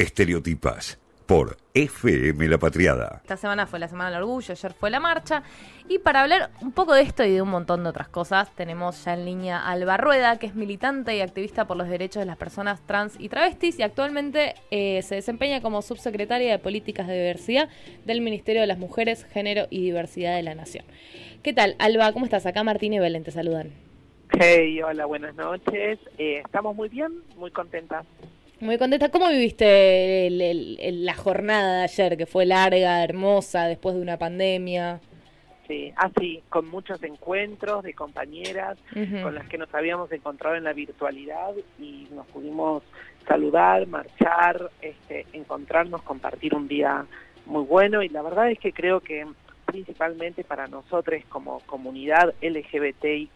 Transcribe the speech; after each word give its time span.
Estereotipas 0.00 0.98
por 1.26 1.58
FM 1.74 2.48
La 2.48 2.56
Patriada. 2.56 3.20
Esta 3.22 3.36
semana 3.36 3.66
fue 3.66 3.78
la 3.78 3.86
Semana 3.86 4.10
del 4.10 4.22
Orgullo, 4.22 4.52
ayer 4.52 4.72
fue 4.72 4.88
la 4.88 4.98
marcha. 4.98 5.42
Y 5.90 5.98
para 5.98 6.22
hablar 6.22 6.48
un 6.62 6.72
poco 6.72 6.94
de 6.94 7.02
esto 7.02 7.22
y 7.22 7.32
de 7.32 7.42
un 7.42 7.50
montón 7.50 7.82
de 7.82 7.90
otras 7.90 8.08
cosas, 8.08 8.50
tenemos 8.56 9.04
ya 9.04 9.12
en 9.12 9.26
línea 9.26 9.58
a 9.58 9.72
Alba 9.72 9.98
Rueda, 9.98 10.38
que 10.38 10.46
es 10.46 10.54
militante 10.54 11.14
y 11.14 11.20
activista 11.20 11.66
por 11.66 11.76
los 11.76 11.86
derechos 11.86 12.20
de 12.20 12.24
las 12.24 12.38
personas 12.38 12.80
trans 12.86 13.14
y 13.20 13.28
travestis 13.28 13.78
y 13.78 13.82
actualmente 13.82 14.54
eh, 14.70 15.02
se 15.02 15.16
desempeña 15.16 15.60
como 15.60 15.82
subsecretaria 15.82 16.50
de 16.50 16.58
Políticas 16.58 17.06
de 17.06 17.18
Diversidad 17.18 17.68
del 18.06 18.22
Ministerio 18.22 18.62
de 18.62 18.68
las 18.68 18.78
Mujeres, 18.78 19.26
Género 19.26 19.66
y 19.68 19.82
Diversidad 19.82 20.34
de 20.34 20.42
la 20.42 20.54
Nación. 20.54 20.86
¿Qué 21.42 21.52
tal, 21.52 21.76
Alba? 21.78 22.10
¿Cómo 22.14 22.24
estás? 22.24 22.46
Acá 22.46 22.64
Martín 22.64 22.94
y 22.94 22.98
Belén 22.98 23.22
te 23.22 23.32
saludan. 23.32 23.70
Hey, 24.38 24.80
hola, 24.80 25.04
buenas 25.04 25.34
noches. 25.34 25.98
Eh, 26.16 26.40
estamos 26.42 26.74
muy 26.74 26.88
bien, 26.88 27.12
muy 27.36 27.50
contentas. 27.50 28.06
Muy 28.60 28.76
contenta. 28.76 29.10
¿Cómo 29.10 29.28
viviste 29.30 30.28
la 30.30 31.14
jornada 31.14 31.78
de 31.78 31.82
ayer, 31.84 32.18
que 32.18 32.26
fue 32.26 32.44
larga, 32.44 33.02
hermosa, 33.02 33.64
después 33.64 33.94
de 33.94 34.02
una 34.02 34.18
pandemia? 34.18 35.00
Sí, 35.66 35.92
así, 35.96 36.42
con 36.50 36.68
muchos 36.68 37.02
encuentros 37.02 37.82
de 37.84 37.94
compañeras 37.94 38.76
con 39.22 39.34
las 39.34 39.48
que 39.48 39.56
nos 39.56 39.72
habíamos 39.74 40.12
encontrado 40.12 40.56
en 40.56 40.64
la 40.64 40.74
virtualidad 40.74 41.54
y 41.78 42.06
nos 42.10 42.26
pudimos 42.26 42.82
saludar, 43.26 43.86
marchar, 43.86 44.70
este, 44.82 45.26
encontrarnos, 45.32 46.02
compartir 46.02 46.54
un 46.54 46.68
día 46.68 47.06
muy 47.46 47.64
bueno 47.64 48.02
y 48.02 48.08
la 48.10 48.20
verdad 48.20 48.50
es 48.50 48.58
que 48.58 48.72
creo 48.72 49.00
que 49.00 49.26
principalmente 49.64 50.44
para 50.44 50.66
nosotros 50.66 51.22
como 51.28 51.60
comunidad 51.60 52.34
LGBTIQ+, 52.42 53.30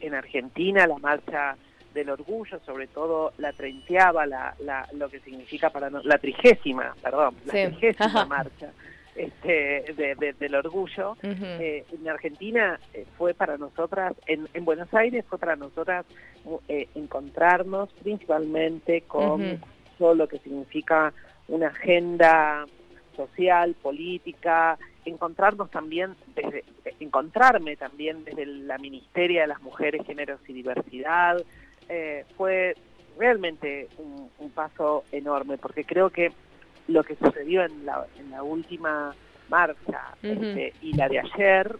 en 0.00 0.14
Argentina, 0.14 0.86
la 0.86 0.98
marcha 0.98 1.56
del 1.96 2.10
orgullo, 2.10 2.60
sobre 2.64 2.86
todo 2.86 3.32
la 3.38 3.52
treintaava, 3.52 4.26
la, 4.26 4.54
la, 4.60 4.86
lo 4.92 5.08
que 5.08 5.18
significa 5.20 5.70
para 5.70 5.90
nosotros, 5.90 6.12
la 6.14 6.18
trigésima, 6.18 6.94
perdón, 7.02 7.34
la 7.46 7.52
trigésima 7.52 8.24
marcha 8.28 8.70
este, 9.16 9.94
del 10.38 10.54
orgullo. 10.54 11.16
Eh, 11.22 11.84
en 11.90 12.08
Argentina 12.08 12.78
eh, 12.92 13.06
fue 13.16 13.34
para 13.34 13.56
nosotras, 13.56 14.14
en, 14.26 14.46
en, 14.52 14.64
Buenos 14.64 14.92
Aires 14.92 15.24
fue 15.28 15.38
para 15.38 15.56
nosotras 15.56 16.04
eh, 16.68 16.88
encontrarnos 16.94 17.90
principalmente 17.94 19.02
con 19.02 19.60
todo 19.98 20.14
lo 20.14 20.28
que 20.28 20.38
significa 20.38 21.12
una 21.48 21.68
agenda 21.68 22.66
social, 23.16 23.74
política, 23.80 24.78
encontrarnos 25.06 25.70
también 25.70 26.14
desde, 26.34 26.64
encontrarme 27.00 27.76
también 27.76 28.24
desde 28.24 28.44
la 28.44 28.76
Ministeria 28.76 29.42
de 29.42 29.46
las 29.46 29.62
Mujeres, 29.62 30.04
Géneros 30.06 30.40
y 30.46 30.52
Diversidad, 30.52 31.38
eh, 31.88 32.24
fue 32.36 32.76
realmente 33.18 33.88
un, 33.98 34.26
paso 34.50 35.04
enorme, 35.12 35.58
porque 35.58 35.84
creo 35.84 36.08
que 36.08 36.32
lo 36.88 37.04
que 37.04 37.16
sucedió 37.16 37.62
en 37.62 37.84
la, 37.84 38.06
en 38.18 38.30
la 38.30 38.42
última 38.42 39.14
marcha 39.50 40.16
este, 40.22 40.72
y 40.80 40.94
la 40.94 41.10
de 41.10 41.18
ayer 41.18 41.76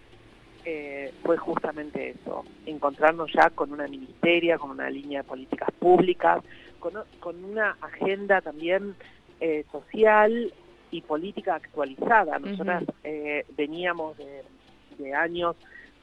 eh, 0.66 1.14
fue 1.22 1.38
justamente 1.38 2.10
eso, 2.10 2.44
encontrarnos 2.66 3.32
ya 3.32 3.48
con 3.48 3.72
una 3.72 3.88
ministeria, 3.88 4.58
con 4.58 4.72
una 4.72 4.90
línea 4.90 5.22
de 5.22 5.28
políticas 5.28 5.70
públicas, 5.78 6.42
con, 6.80 6.92
con 7.18 7.42
una 7.44 7.78
agenda 7.80 8.42
también 8.42 8.94
eh, 9.41 9.64
social 9.72 10.52
y 10.91 11.00
política 11.00 11.54
actualizada. 11.54 12.38
Nosotras 12.38 12.84
veníamos 13.56 14.18
de, 14.18 14.42
de 14.98 15.14
años 15.14 15.56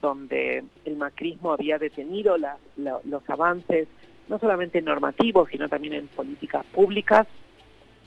donde 0.03 0.65
el 0.83 0.97
macrismo 0.97 1.53
había 1.53 1.79
detenido 1.79 2.35
los 2.37 3.29
avances, 3.29 3.87
no 4.27 4.37
solamente 4.37 4.81
normativos, 4.81 5.49
sino 5.49 5.69
también 5.69 5.93
en 5.93 6.07
políticas 6.09 6.65
públicas, 6.65 7.25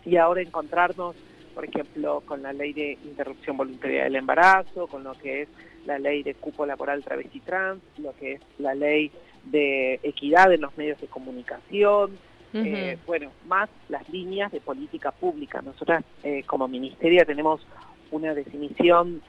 y 0.04 0.18
ahora 0.18 0.42
encontrarnos, 0.42 1.16
por 1.54 1.64
ejemplo, 1.64 2.22
con 2.26 2.42
la 2.42 2.52
ley 2.52 2.74
de 2.74 2.98
interrupción 3.02 3.56
voluntaria 3.56 4.04
del 4.04 4.16
embarazo, 4.16 4.86
con 4.88 5.04
lo 5.04 5.14
que 5.14 5.42
es 5.42 5.48
la 5.86 5.98
ley 5.98 6.22
de 6.22 6.34
cupo 6.34 6.66
laboral 6.66 7.02
travesti 7.02 7.40
trans, 7.40 7.82
lo 7.96 8.14
que 8.14 8.34
es 8.34 8.40
la 8.58 8.74
ley 8.74 9.10
de 9.44 9.98
equidad 10.02 10.52
en 10.52 10.60
los 10.60 10.76
medios 10.76 11.00
de 11.00 11.06
comunicación, 11.06 12.18
eh, 12.52 12.98
bueno, 13.06 13.30
más 13.46 13.70
las 13.88 14.08
líneas 14.10 14.52
de 14.52 14.60
política 14.60 15.12
pública. 15.12 15.62
Nosotras 15.62 16.04
eh, 16.22 16.42
como 16.46 16.68
ministeria 16.68 17.24
tenemos 17.24 17.66
una 18.10 18.34
definición 18.34 19.22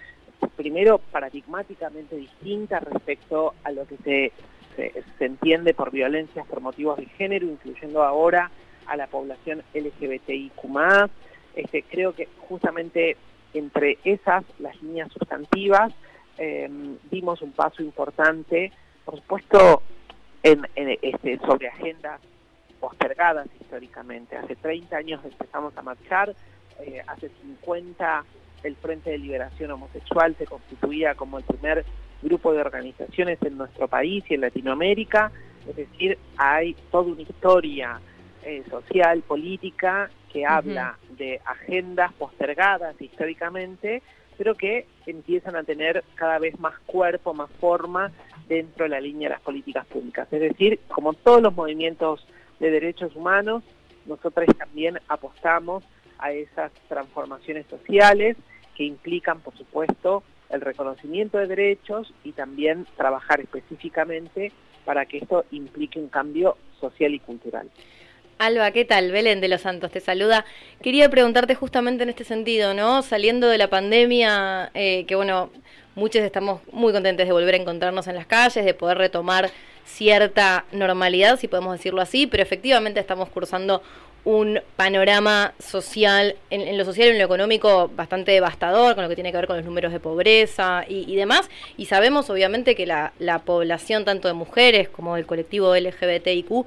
primero 0.56 1.00
paradigmáticamente 1.00 2.16
distinta 2.16 2.80
respecto 2.80 3.54
a 3.64 3.72
lo 3.72 3.86
que 3.88 3.98
se, 3.98 4.32
se, 4.76 5.26
entiende 5.26 5.74
por 5.74 5.92
violencias 5.92 6.46
por 6.48 6.62
motivos 6.62 6.98
de 6.98 7.06
género, 7.06 7.48
incluyendo 7.48 8.04
ahora 8.04 8.52
a 8.86 8.96
la 8.96 9.08
población 9.08 9.64
LGBTIQ+. 9.74 10.52
Este, 11.56 11.84
creo 11.84 12.14
que 12.14 12.28
justamente 12.48 13.18
entre 13.54 13.98
esas, 14.04 14.44
las 14.60 14.82
líneas 14.82 15.12
sustantivas, 15.12 15.92
eh, 16.38 16.70
dimos 17.10 17.42
un 17.42 17.52
paso 17.52 17.82
importante, 17.82 18.72
por 19.04 19.16
supuesto, 19.16 19.82
en, 20.44 20.68
este, 20.76 21.40
sobre 21.40 21.70
agendas 21.70 22.22
postergadas 22.80 23.48
históricamente. 23.60 24.38
Hace 24.38 24.56
30 24.56 24.98
años 24.98 25.22
empezamos 25.26 25.76
a 25.78 25.82
marchar, 25.82 26.36
eh, 26.80 27.02
hace 27.08 27.30
50 27.42 28.24
el 28.64 28.76
Frente 28.76 29.12
de 29.12 29.18
Liberación 29.18 29.72
Homosexual 29.72 30.36
se 30.38 30.46
constituía 30.46 31.16
como 31.16 31.38
el 31.38 31.44
primer 31.44 31.86
grupo 32.22 32.54
de 32.54 32.62
organizaciones 32.62 33.40
en 33.44 33.58
nuestro 33.58 33.88
país 33.88 34.24
y 34.30 34.36
en 34.36 34.42
Latinoamérica, 34.42 35.32
es 35.68 35.76
decir, 35.76 36.18
hay 36.38 36.76
toda 36.92 37.12
una 37.12 37.22
historia 37.22 38.00
eh, 38.44 38.64
social, 38.70 39.22
política, 39.22 40.10
que 40.32 40.46
habla 40.46 40.98
de 41.18 41.42
agendas 41.46 42.14
postergadas 42.14 43.00
históricamente, 43.02 44.02
pero 44.38 44.56
que 44.56 44.86
empiezan 45.06 45.56
a 45.56 45.64
tener 45.64 46.04
cada 46.16 46.40
vez 46.40 46.60
más 46.60 46.78
cuerpo, 46.86 47.34
más 47.34 47.50
forma 47.60 48.12
dentro 48.48 48.86
de 48.86 48.90
la 48.90 49.02
línea 49.02 49.30
de 49.30 49.36
las 49.36 49.42
políticas 49.42 49.86
públicas. 49.88 50.28
Es 50.32 50.40
decir, 50.40 50.80
como 50.88 51.14
todos 51.14 51.42
los 51.42 51.56
movimientos 51.56 52.26
de 52.60 52.72
derechos 52.72 53.16
humanos, 53.16 53.64
nosotros 54.06 54.48
también 54.58 55.00
apostamos 55.08 55.84
a 56.20 56.32
esas 56.32 56.72
transformaciones 56.88 57.66
sociales 57.68 58.38
que 58.76 58.84
implican, 58.84 59.40
por 59.40 59.58
supuesto, 59.58 60.24
el 60.50 60.62
reconocimiento 60.62 61.38
de 61.38 61.48
derechos 61.48 62.14
y 62.24 62.32
también 62.32 62.86
trabajar 62.96 63.42
específicamente 63.42 64.52
para 64.86 65.06
que 65.06 65.18
esto 65.18 65.46
implique 65.52 66.00
un 66.00 66.08
cambio 66.08 66.58
social 66.80 67.14
y 67.14 67.20
cultural. 67.20 67.70
Alba, 68.40 68.72
¿qué 68.72 68.86
tal? 68.86 69.12
Belén 69.12 69.42
de 69.42 69.48
los 69.48 69.62
Santos 69.62 69.92
te 69.92 70.00
saluda. 70.00 70.46
Quería 70.84 71.10
preguntarte 71.10 71.56
justamente 71.56 72.04
en 72.04 72.10
este 72.10 72.24
sentido, 72.24 72.76
¿no? 72.76 73.02
Saliendo 73.02 73.50
de 73.50 73.58
la 73.58 73.68
pandemia, 73.68 74.70
eh, 74.76 75.06
que 75.08 75.16
bueno, 75.16 75.50
muchos 75.96 76.22
estamos 76.22 76.62
muy 76.72 76.94
contentos 76.94 77.26
de 77.26 77.34
volver 77.34 77.56
a 77.56 77.58
encontrarnos 77.58 78.08
en 78.08 78.14
las 78.14 78.28
calles, 78.28 78.64
de 78.64 78.74
poder 78.76 79.00
retomar 79.00 79.50
cierta 79.86 80.66
normalidad, 80.72 81.40
si 81.40 81.48
podemos 81.48 81.74
decirlo 81.74 82.02
así, 82.02 82.28
pero 82.28 82.44
efectivamente 82.44 83.00
estamos 83.00 83.30
cursando 83.30 83.82
un 84.28 84.60
panorama 84.76 85.54
social, 85.58 86.36
en, 86.50 86.78
lo 86.78 86.84
social 86.84 87.08
y 87.08 87.12
en 87.12 87.18
lo 87.18 87.24
económico 87.24 87.90
bastante 87.96 88.34
devastador, 88.34 88.94
con 88.94 89.06
lo 89.06 89.10
que 89.10 89.16
tiene 89.16 89.32
que 89.32 89.38
ver 89.38 89.48
con 89.48 89.56
los 89.56 89.66
números 89.66 89.94
de 89.94 90.02
pobreza 90.02 90.84
y, 90.86 91.16
demás. 91.16 91.50
Y 91.78 91.86
sabemos 91.86 92.30
obviamente 92.30 92.76
que 92.76 92.86
la, 92.86 93.14
población 93.46 94.04
tanto 94.04 94.28
de 94.28 94.34
mujeres 94.34 94.90
como 94.90 95.16
del 95.16 95.26
colectivo 95.26 95.74
LGBTIQ 95.74 96.66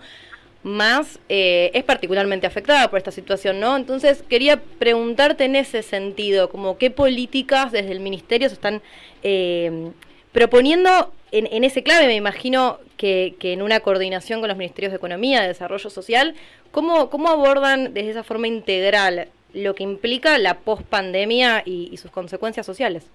más 0.62 1.18
eh, 1.28 1.70
es 1.74 1.84
particularmente 1.84 2.46
afectada 2.46 2.88
por 2.88 2.96
esta 2.96 3.10
situación, 3.10 3.60
¿no? 3.60 3.76
Entonces 3.76 4.24
quería 4.26 4.58
preguntarte 4.78 5.44
en 5.44 5.54
ese 5.54 5.82
sentido, 5.82 6.48
como 6.48 6.78
qué 6.78 6.90
políticas 6.90 7.72
desde 7.72 7.92
el 7.92 8.00
ministerio 8.00 8.48
se 8.48 8.54
están 8.54 8.80
eh, 9.22 9.90
proponiendo 10.32 11.12
en, 11.32 11.64
ese 11.64 11.82
clave, 11.82 12.06
me 12.06 12.16
imagino 12.16 12.78
que, 13.00 13.34
en 13.40 13.62
una 13.62 13.80
coordinación 13.80 14.40
con 14.40 14.48
los 14.48 14.58
ministerios 14.58 14.92
de 14.92 14.98
Economía, 14.98 15.40
de 15.40 15.48
Desarrollo 15.48 15.88
Social, 15.88 16.34
¿cómo, 16.70 17.08
cómo 17.08 17.30
abordan 17.30 17.94
desde 17.94 18.10
esa 18.10 18.22
forma 18.22 18.46
integral 18.46 19.28
lo 19.54 19.74
que 19.74 19.82
implica 19.82 20.36
la 20.36 20.58
pospandemia 20.58 21.62
y, 21.64 21.88
y 21.90 21.96
sus 21.96 22.10
consecuencias 22.10 22.66
sociales? 22.66 23.10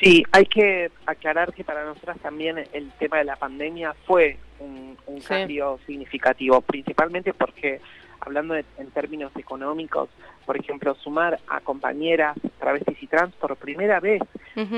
Sí, 0.00 0.24
hay 0.32 0.44
que 0.46 0.90
aclarar 1.06 1.54
que 1.54 1.64
para 1.64 1.84
nosotras 1.84 2.18
también 2.20 2.58
el 2.72 2.90
tema 2.98 3.18
de 3.18 3.24
la 3.24 3.36
pandemia 3.36 3.94
fue 4.04 4.36
un, 4.58 4.96
cambio 5.26 5.78
significativo, 5.86 6.60
principalmente 6.60 7.32
porque 7.32 7.80
hablando 8.26 8.56
en 8.56 8.90
términos 8.92 9.30
económicos, 9.36 10.10
por 10.44 10.56
ejemplo, 10.56 10.94
sumar 10.96 11.38
a 11.48 11.60
compañeras 11.60 12.36
travestis 12.58 13.00
y 13.02 13.06
trans 13.06 13.34
por 13.36 13.56
primera 13.56 14.00
vez 14.00 14.20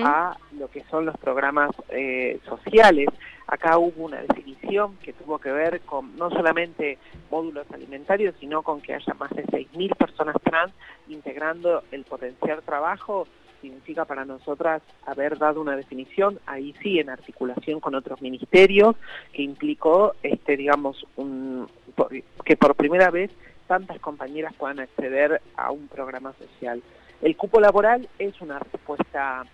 a 0.05 0.37
lo 0.59 0.69
que 0.69 0.85
son 0.91 1.07
los 1.07 1.17
programas 1.17 1.71
eh, 1.89 2.39
sociales. 2.45 3.09
Acá 3.47 3.79
hubo 3.79 4.05
una 4.05 4.21
definición 4.21 4.97
que 4.99 5.15
tuvo 5.15 5.39
que 5.39 5.51
ver 5.51 5.81
con 5.81 6.15
no 6.17 6.31
solamente 6.31 6.99
módulos 7.31 7.67
alimentarios, 7.73 8.35
sino 8.39 8.63
con 8.63 8.83
que 8.83 8.95
haya 8.95 9.15
más 9.15 9.31
de 9.31 9.47
6.000 9.47 9.97
personas 9.97 10.37
trans 10.43 10.73
integrando 11.09 11.83
el 11.91 12.05
potencial 12.05 12.63
trabajo 12.63 13.27
significa 13.61 14.05
para 14.05 14.25
nosotras 14.25 14.83
haber 15.07 15.39
dado 15.39 15.61
una 15.61 15.77
definición, 15.77 16.39
ahí 16.47 16.75
sí 16.83 16.99
en 16.99 17.11
articulación 17.11 17.81
con 17.81 17.95
otros 17.95 18.21
ministerios, 18.23 18.97
que 19.33 19.43
implicó, 19.43 20.15
este, 20.23 20.57
digamos, 20.57 21.07
un, 21.17 21.69
que 22.45 22.57
por 22.57 22.75
primera 22.75 23.11
vez 23.11 23.31
tantas 23.67 24.01
compañeras 24.01 24.55
puedan 24.55 24.81
acceder 24.81 25.41
a 25.57 25.71
un 25.71 25.89
programa 25.89 26.33
social. 26.35 26.83
El 27.21 27.37
cupo 27.37 27.61
laboral 27.61 28.09
es 28.19 28.41
una 28.41 28.59
respuesta, 28.59 29.45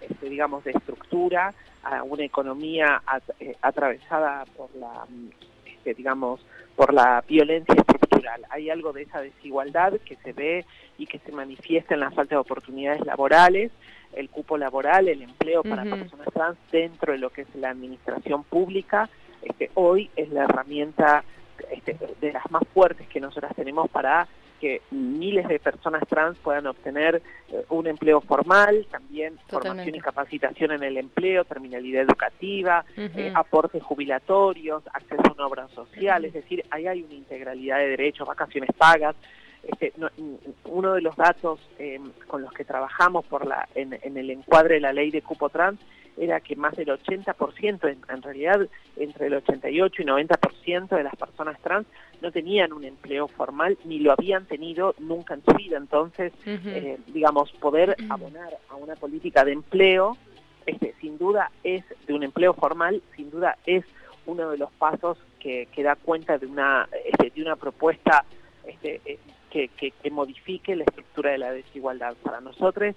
este, 0.00 0.28
digamos, 0.28 0.64
de 0.64 0.72
estructura 0.72 1.54
a 1.84 2.02
una 2.02 2.24
economía 2.24 3.00
eh, 3.38 3.56
atravesada 3.62 4.44
por 4.56 4.74
la, 4.74 5.06
este, 5.86 5.94
digamos, 5.94 6.44
por 6.74 6.92
la 6.92 7.22
violencia 7.28 7.74
estructural. 7.74 8.42
Hay 8.50 8.70
algo 8.70 8.92
de 8.92 9.02
esa 9.02 9.20
desigualdad 9.20 9.94
que 10.04 10.16
se 10.16 10.32
ve 10.32 10.64
y 10.98 11.06
que 11.06 11.20
se 11.20 11.32
manifiesta 11.32 11.94
en 11.94 12.00
la 12.00 12.10
falta 12.10 12.34
de 12.34 12.40
oportunidades 12.40 13.04
laborales, 13.06 13.70
el 14.12 14.28
cupo 14.28 14.58
laboral, 14.58 15.08
el 15.08 15.22
empleo 15.22 15.62
para 15.62 15.84
personas 15.84 16.28
trans 16.32 16.58
dentro 16.72 17.12
de 17.12 17.18
lo 17.18 17.30
que 17.30 17.42
es 17.42 17.54
la 17.54 17.70
administración 17.70 18.42
pública. 18.44 19.08
Este, 19.42 19.70
hoy 19.74 20.10
es 20.16 20.30
la 20.30 20.44
herramienta 20.44 21.22
este, 21.70 21.96
de 22.20 22.32
las 22.32 22.50
más 22.50 22.62
fuertes 22.74 23.06
que 23.08 23.20
nosotras 23.20 23.54
tenemos 23.54 23.88
para 23.90 24.26
que 24.56 24.82
miles 24.90 25.46
de 25.48 25.58
personas 25.58 26.02
trans 26.08 26.38
puedan 26.38 26.66
obtener 26.66 27.22
eh, 27.48 27.64
un 27.70 27.86
empleo 27.86 28.20
formal, 28.20 28.86
también 28.90 29.38
formación 29.48 29.94
y 29.94 30.00
capacitación 30.00 30.72
en 30.72 30.82
el 30.82 30.96
empleo, 30.96 31.44
terminalidad 31.44 32.02
educativa, 32.02 32.84
eh, 32.96 33.32
aportes 33.34 33.82
jubilatorios, 33.82 34.82
acceso 34.92 35.22
a 35.28 35.32
una 35.32 35.46
obra 35.46 35.68
social, 35.68 36.24
es 36.24 36.32
decir, 36.32 36.64
ahí 36.70 36.86
hay 36.86 37.02
una 37.02 37.14
integralidad 37.14 37.78
de 37.78 37.88
derechos, 37.88 38.26
vacaciones 38.26 38.70
pagas. 38.76 39.16
Este, 39.62 39.92
uno 40.66 40.94
de 40.94 41.00
los 41.00 41.16
datos 41.16 41.58
eh, 41.78 41.98
con 42.28 42.42
los 42.42 42.52
que 42.52 42.64
trabajamos 42.64 43.24
por 43.26 43.46
la, 43.46 43.68
en, 43.74 43.98
en 44.00 44.16
el 44.16 44.30
encuadre 44.30 44.74
de 44.74 44.80
la 44.80 44.92
ley 44.92 45.10
de 45.10 45.22
cupo 45.22 45.48
trans 45.48 45.80
era 46.16 46.40
que 46.40 46.56
más 46.56 46.74
del 46.76 46.88
80%, 46.88 47.90
en, 47.90 47.98
en 48.08 48.22
realidad 48.22 48.68
entre 48.96 49.26
el 49.26 49.34
88 49.34 50.02
y 50.02 50.04
90% 50.04 50.88
de 50.88 51.02
las 51.02 51.16
personas 51.16 51.60
trans 51.60 51.86
no 52.22 52.32
tenían 52.32 52.72
un 52.72 52.84
empleo 52.84 53.28
formal 53.28 53.76
ni 53.84 53.98
lo 53.98 54.12
habían 54.12 54.46
tenido 54.46 54.94
nunca 54.98 55.34
en 55.34 55.44
su 55.44 55.52
vida. 55.54 55.76
Entonces, 55.76 56.32
eh, 56.46 56.98
digamos, 57.08 57.52
poder 57.52 57.96
abonar 58.08 58.56
a 58.70 58.76
una 58.76 58.96
política 58.96 59.44
de 59.44 59.52
empleo, 59.52 60.16
este, 60.64 60.94
sin 61.00 61.18
duda 61.18 61.50
es 61.62 61.84
de 62.06 62.14
un 62.14 62.22
empleo 62.22 62.54
formal, 62.54 63.02
sin 63.14 63.30
duda 63.30 63.56
es 63.66 63.84
uno 64.24 64.50
de 64.50 64.58
los 64.58 64.72
pasos 64.72 65.18
que, 65.38 65.68
que 65.72 65.82
da 65.82 65.96
cuenta 65.96 66.38
de 66.38 66.46
una, 66.46 66.88
este, 67.04 67.30
de 67.30 67.42
una 67.42 67.56
propuesta 67.56 68.24
este, 68.64 69.00
eh, 69.04 69.18
que, 69.50 69.68
que, 69.68 69.92
que 69.92 70.10
modifique 70.10 70.74
la 70.74 70.84
estructura 70.84 71.30
de 71.30 71.38
la 71.38 71.52
desigualdad. 71.52 72.16
Para 72.22 72.40
nosotros 72.40 72.96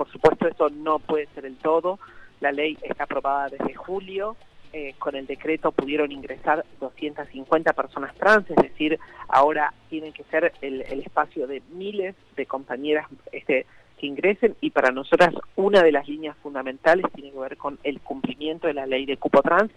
por 0.00 0.10
supuesto, 0.10 0.48
eso 0.48 0.70
no 0.70 0.98
puede 0.98 1.26
ser 1.34 1.44
el 1.44 1.56
todo. 1.56 1.98
La 2.40 2.52
ley 2.52 2.78
está 2.80 3.04
aprobada 3.04 3.50
desde 3.50 3.74
julio. 3.74 4.34
Eh, 4.72 4.94
con 4.98 5.14
el 5.14 5.26
decreto 5.26 5.72
pudieron 5.72 6.10
ingresar 6.10 6.64
250 6.80 7.74
personas 7.74 8.14
trans, 8.14 8.48
es 8.48 8.56
decir, 8.56 8.98
ahora 9.28 9.74
tienen 9.90 10.14
que 10.14 10.24
ser 10.24 10.54
el, 10.62 10.80
espacio 10.80 11.46
de 11.46 11.60
miles 11.74 12.14
de 12.34 12.46
compañeras 12.46 13.08
este, 13.30 13.66
que 13.98 14.06
ingresen 14.06 14.56
y 14.62 14.70
para 14.70 14.90
nosotras 14.90 15.34
una 15.56 15.82
de 15.82 15.92
las 15.92 16.08
líneas 16.08 16.34
fundamentales 16.42 17.04
tiene 17.12 17.32
que 17.32 17.38
ver 17.38 17.58
con 17.58 17.78
el 17.82 18.00
cumplimiento 18.00 18.68
de 18.68 18.74
la 18.74 18.86
ley 18.86 19.04
de 19.04 19.18
cupo 19.18 19.42
trans, 19.42 19.70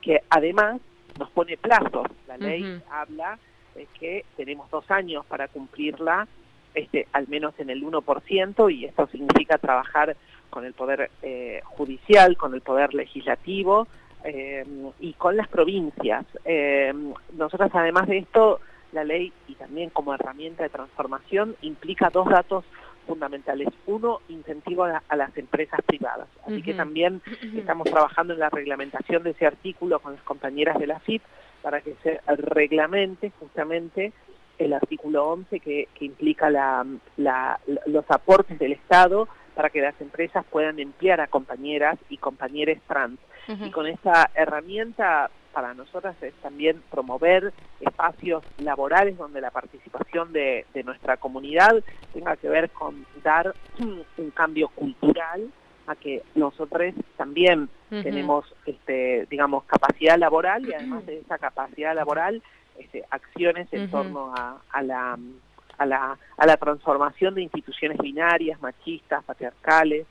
que, 0.00 0.22
además 0.30 0.80
nos 1.18 1.30
pone 1.30 1.56
plazos. 1.56 2.06
La 2.28 2.36
ley 2.36 2.80
habla 2.92 3.40
de 3.74 3.88
que 3.98 4.24
tenemos 4.36 4.70
dos 4.70 4.88
años 4.88 5.26
para 5.26 5.48
cumplirla 5.48 6.28
este, 6.74 7.06
al 7.12 7.28
menos 7.28 7.54
en 7.58 7.70
el 7.70 7.82
1%, 7.82 8.74
y 8.74 8.84
esto 8.84 9.06
significa 9.08 9.58
trabajar 9.58 10.16
con 10.50 10.64
el 10.64 10.72
Poder 10.74 11.10
eh, 11.22 11.60
Judicial, 11.64 12.36
con 12.36 12.54
el 12.54 12.60
Poder 12.60 12.94
Legislativo 12.94 13.86
eh, 14.24 14.64
y 15.00 15.12
con 15.14 15.36
las 15.36 15.48
provincias. 15.48 16.24
Eh, 16.44 16.92
nosotras, 17.34 17.70
además 17.74 18.08
de 18.08 18.18
esto, 18.18 18.60
la 18.92 19.04
ley 19.04 19.32
y 19.46 19.54
también 19.54 19.90
como 19.90 20.14
herramienta 20.14 20.62
de 20.62 20.70
transformación 20.70 21.56
implica 21.62 22.10
dos 22.10 22.28
datos 22.28 22.64
fundamentales. 23.06 23.68
Uno, 23.86 24.20
incentivo 24.28 24.84
a, 24.84 25.16
las 25.16 25.36
empresas 25.36 25.80
privadas. 25.86 26.28
Así 26.46 26.62
que 26.62 26.74
también 26.74 27.22
estamos 27.56 27.88
trabajando 27.90 28.34
en 28.34 28.40
la 28.40 28.50
reglamentación 28.50 29.22
de 29.22 29.30
ese 29.30 29.46
artículo 29.46 29.98
con 30.00 30.12
las 30.12 30.22
compañeras 30.22 30.78
de 30.78 30.86
la 30.86 31.00
FIP 31.00 31.22
para 31.62 31.80
que 31.80 31.94
se 32.02 32.20
reglamente 32.36 33.32
justamente 33.40 34.12
el 34.58 34.72
artículo 34.72 35.24
11 35.28 35.60
que, 35.60 35.88
implica 36.00 36.50
los 36.50 38.10
aportes 38.10 38.58
del 38.58 38.72
Estado 38.72 39.28
para 39.54 39.70
que 39.70 39.80
las 39.80 40.00
empresas 40.00 40.44
puedan 40.50 40.78
emplear 40.78 41.20
a 41.20 41.26
compañeras 41.26 41.98
y 42.08 42.18
compañeros 42.18 42.78
trans. 42.86 43.18
Y 43.48 43.70
con 43.70 43.86
esta 43.86 44.30
herramienta 44.34 45.30
para 45.52 45.72
nosotras 45.74 46.14
es 46.22 46.34
también 46.34 46.82
promover 46.90 47.52
espacios 47.80 48.44
laborales 48.58 49.16
donde 49.16 49.40
la 49.40 49.50
participación 49.50 50.32
de, 50.32 50.66
nuestra 50.84 51.16
comunidad 51.16 51.82
tenga 52.12 52.36
que 52.36 52.48
ver 52.48 52.70
con 52.70 53.06
dar 53.24 53.54
un 53.78 54.30
cambio 54.32 54.68
cultural 54.68 55.50
a 55.88 55.96
que 55.96 56.22
nosotros 56.34 56.94
también 57.16 57.68
tenemos, 57.88 58.44
este, 58.66 59.26
digamos, 59.30 59.64
capacidad 59.64 60.18
laboral 60.18 60.68
y 60.68 60.74
además 60.74 61.06
de 61.06 61.18
esa 61.18 61.38
capacidad 61.38 61.94
laboral 61.94 62.42
este, 62.78 63.04
acciones 63.10 63.68
en 63.72 63.90
torno 63.90 64.34
a, 64.34 64.82
la, 64.82 65.18
a, 65.78 65.86
la, 65.86 66.18
a 66.36 66.46
la 66.46 66.56
transformación 66.56 67.34
de 67.34 67.42
instituciones 67.42 67.98
binarias, 67.98 68.60
machistas, 68.60 69.24
patriarcales. 69.24 70.06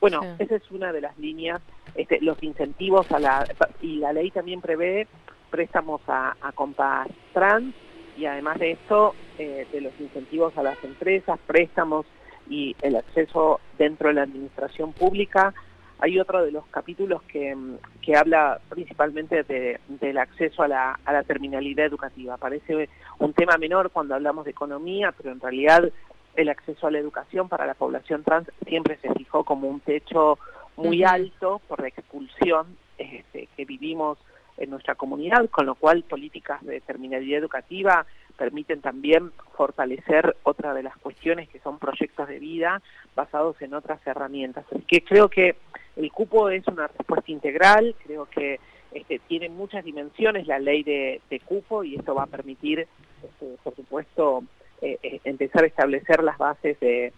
Bueno, 0.00 0.20
esa 0.38 0.56
es 0.56 0.70
una 0.70 0.92
de 0.92 1.00
las 1.00 1.18
líneas, 1.18 1.60
este, 1.94 2.20
los 2.20 2.40
incentivos 2.42 3.10
a 3.10 3.18
la, 3.18 3.44
y 3.82 3.96
la 3.96 4.12
ley 4.12 4.30
también 4.30 4.60
prevé 4.60 5.08
préstamos 5.50 6.00
a, 6.06 6.36
a 6.40 6.52
compas 6.52 7.08
trans 7.32 7.74
y 8.16 8.26
además 8.26 8.58
de 8.58 8.72
esto, 8.72 9.14
eh, 9.38 9.66
de 9.72 9.80
los 9.80 9.92
incentivos 10.00 10.56
a 10.58 10.62
las 10.62 10.82
empresas, 10.84 11.38
préstamos 11.46 12.04
y 12.50 12.74
el 12.82 12.96
acceso 12.96 13.60
dentro 13.78 14.08
de 14.08 14.14
la 14.14 14.22
administración 14.22 14.92
pública 14.92 15.54
hay 16.00 16.18
otro 16.18 16.44
de 16.44 16.52
los 16.52 16.66
capítulos 16.66 17.22
que, 17.22 17.56
que 18.02 18.16
habla 18.16 18.60
principalmente 18.68 19.42
de, 19.42 19.80
del 19.88 20.18
acceso 20.18 20.62
a 20.62 20.68
la, 20.68 20.98
a 21.04 21.12
la 21.12 21.22
terminalidad 21.24 21.86
educativa. 21.86 22.36
Parece 22.36 22.88
un 23.18 23.32
tema 23.32 23.56
menor 23.58 23.90
cuando 23.90 24.14
hablamos 24.14 24.44
de 24.44 24.52
economía, 24.52 25.12
pero 25.16 25.32
en 25.32 25.40
realidad 25.40 25.90
el 26.36 26.48
acceso 26.48 26.86
a 26.86 26.90
la 26.90 26.98
educación 26.98 27.48
para 27.48 27.66
la 27.66 27.74
población 27.74 28.22
trans 28.22 28.48
siempre 28.66 28.96
se 28.98 29.12
fijó 29.14 29.44
como 29.44 29.68
un 29.68 29.80
techo 29.80 30.38
muy 30.76 31.02
alto 31.02 31.60
por 31.66 31.80
la 31.80 31.88
expulsión 31.88 32.76
este, 32.96 33.48
que 33.56 33.64
vivimos 33.64 34.18
en 34.56 34.70
nuestra 34.70 34.94
comunidad, 34.94 35.48
con 35.50 35.66
lo 35.66 35.74
cual 35.74 36.04
políticas 36.04 36.64
de 36.64 36.80
terminalidad 36.80 37.40
educativa 37.40 38.06
permiten 38.38 38.80
también 38.80 39.32
fortalecer 39.56 40.36
otra 40.44 40.72
de 40.72 40.84
las 40.84 40.96
cuestiones 40.96 41.48
que 41.48 41.58
son 41.58 41.78
proyectos 41.78 42.28
de 42.28 42.38
vida 42.38 42.80
basados 43.14 43.60
en 43.60 43.74
otras 43.74 44.00
herramientas. 44.06 44.64
Así 44.70 44.82
que 44.86 45.02
creo 45.02 45.28
que 45.28 45.56
el 45.96 46.10
cupo 46.12 46.48
es 46.48 46.66
una 46.68 46.86
respuesta 46.86 47.30
integral, 47.30 47.94
creo 48.06 48.26
que 48.26 48.60
este, 48.92 49.18
tiene 49.26 49.48
muchas 49.48 49.84
dimensiones 49.84 50.46
la 50.46 50.60
ley 50.60 50.84
de, 50.84 51.20
cupo 51.44 51.84
y 51.84 51.96
esto 51.96 52.14
va 52.14 52.22
a 52.22 52.26
permitir, 52.26 52.86
este, 53.22 53.56
por 53.62 53.74
supuesto, 53.74 54.44
eh, 54.80 54.98
eh, 55.02 55.20
empezar 55.24 55.64
a 55.64 55.66
establecer 55.66 56.22
las 56.22 56.38
bases 56.38 56.78
de, 56.80 57.12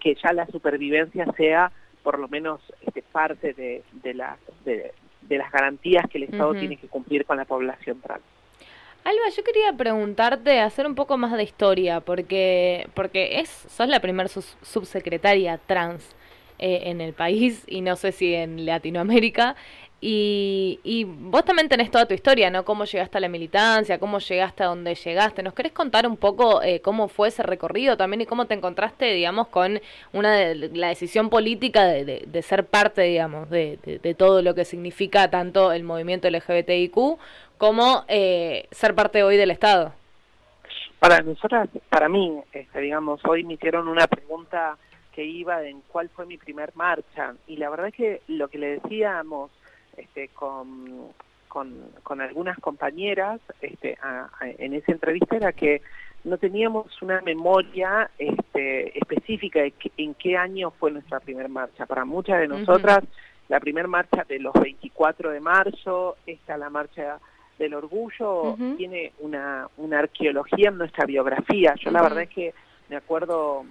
que 0.00 0.14
ya 0.14 0.32
la 0.32 0.46
supervivencia 0.46 1.26
sea 1.36 1.70
por 2.02 2.18
lo 2.18 2.28
menos 2.28 2.60
este, 2.80 3.02
parte 3.02 3.52
de, 3.52 3.82
de, 4.02 4.14
las 4.14 5.52
garantías 5.52 6.08
que 6.08 6.18
el 6.18 6.24
Estado 6.24 6.54
tiene 6.54 6.76
que 6.76 6.88
cumplir 6.88 7.26
con 7.26 7.36
la 7.36 7.44
población 7.44 8.00
trans. 8.00 8.22
Alba, 9.04 9.28
yo 9.36 9.42
quería 9.42 9.72
preguntarte, 9.72 10.60
hacer 10.60 10.86
un 10.86 10.94
poco 10.94 11.18
más 11.18 11.32
de 11.32 11.42
historia, 11.42 12.00
porque, 12.00 12.88
porque 12.94 13.40
es, 13.40 13.48
sos 13.68 13.88
la 13.88 13.98
primer 14.00 14.28
subsecretaria 14.28 15.58
trans 15.58 16.14
eh, 16.60 16.82
en 16.84 17.00
el 17.00 17.12
país 17.12 17.64
y 17.66 17.80
no 17.80 17.96
sé 17.96 18.12
si 18.12 18.32
en 18.34 18.64
Latinoamérica. 18.64 19.56
Y, 20.04 20.80
y, 20.82 21.04
vos 21.04 21.44
también 21.44 21.68
tenés 21.68 21.88
toda 21.90 22.06
tu 22.06 22.14
historia, 22.14 22.50
¿no? 22.50 22.64
Cómo 22.64 22.84
llegaste 22.84 23.18
a 23.18 23.20
la 23.20 23.28
militancia, 23.28 24.00
cómo 24.00 24.18
llegaste 24.18 24.64
a 24.64 24.66
donde 24.66 24.96
llegaste. 24.96 25.44
¿Nos 25.44 25.54
querés 25.54 25.70
contar 25.70 26.08
un 26.08 26.16
poco 26.16 26.60
eh, 26.60 26.80
cómo 26.80 27.06
fue 27.06 27.28
ese 27.28 27.44
recorrido 27.44 27.96
también 27.96 28.20
y 28.20 28.26
cómo 28.26 28.46
te 28.46 28.54
encontraste, 28.54 29.12
digamos, 29.12 29.46
con 29.46 29.80
una 30.12 30.34
de, 30.34 30.70
la 30.74 30.88
decisión 30.88 31.30
política 31.30 31.84
de, 31.86 32.24
de, 32.26 32.42
ser 32.42 32.66
parte, 32.66 33.02
digamos, 33.02 33.48
de, 33.48 33.78
de, 34.02 34.14
todo 34.14 34.42
lo 34.42 34.56
que 34.56 34.64
significa 34.64 35.30
tanto 35.30 35.70
el 35.72 35.84
movimiento 35.84 36.28
LGBTIQ 36.28 37.18
como 37.62 38.04
eh, 38.08 38.66
ser 38.72 38.92
parte 38.92 39.22
hoy 39.22 39.36
del 39.36 39.52
Estado? 39.52 39.92
Para 40.98 41.20
nosotras, 41.20 41.68
para 41.88 42.08
mí, 42.08 42.42
este, 42.52 42.80
digamos, 42.80 43.24
hoy 43.24 43.44
me 43.44 43.54
hicieron 43.54 43.86
una 43.86 44.08
pregunta 44.08 44.76
que 45.12 45.24
iba 45.24 45.62
en 45.62 45.80
cuál 45.82 46.08
fue 46.08 46.26
mi 46.26 46.38
primer 46.38 46.74
marcha. 46.74 47.34
Y 47.46 47.58
la 47.58 47.70
verdad 47.70 47.86
es 47.86 47.94
que 47.94 48.22
lo 48.26 48.48
que 48.48 48.58
le 48.58 48.80
decíamos 48.80 49.52
este, 49.96 50.26
con, 50.30 51.12
con, 51.46 52.20
algunas 52.20 52.58
compañeras 52.58 53.40
este, 53.60 53.96
en 54.58 54.74
esa 54.74 54.90
entrevista 54.90 55.36
era 55.36 55.52
que 55.52 55.82
no 56.24 56.38
teníamos 56.38 57.00
una 57.00 57.20
memoria 57.20 58.10
este, 58.18 58.98
específica 58.98 59.60
de 59.60 59.72
en 59.98 60.14
qué 60.14 60.36
año 60.36 60.72
fue 60.72 60.90
nuestra 60.90 61.20
primera 61.20 61.48
marcha. 61.48 61.86
Para 61.86 62.04
muchas 62.04 62.40
de 62.40 62.48
nosotras, 62.48 63.04
la 63.48 63.60
primera 63.60 63.86
marcha 63.86 64.24
de 64.28 64.40
los 64.40 64.52
24 64.54 65.30
de 65.30 65.38
marzo, 65.38 66.16
esta 66.26 66.56
la 66.56 66.68
marcha 66.68 67.20
del 67.62 67.74
Orgullo 67.74 68.56
tiene 68.76 69.12
una, 69.20 69.68
una 69.76 70.00
arqueología 70.00 70.68
en 70.70 70.78
nuestra 70.78 71.06
biografía. 71.06 71.74
Yo 71.76 71.90
la 71.90 72.02
verdad 72.02 72.22
es 72.22 72.28
que 72.28 72.54
me 72.88 72.96
acuerdo 72.96 73.64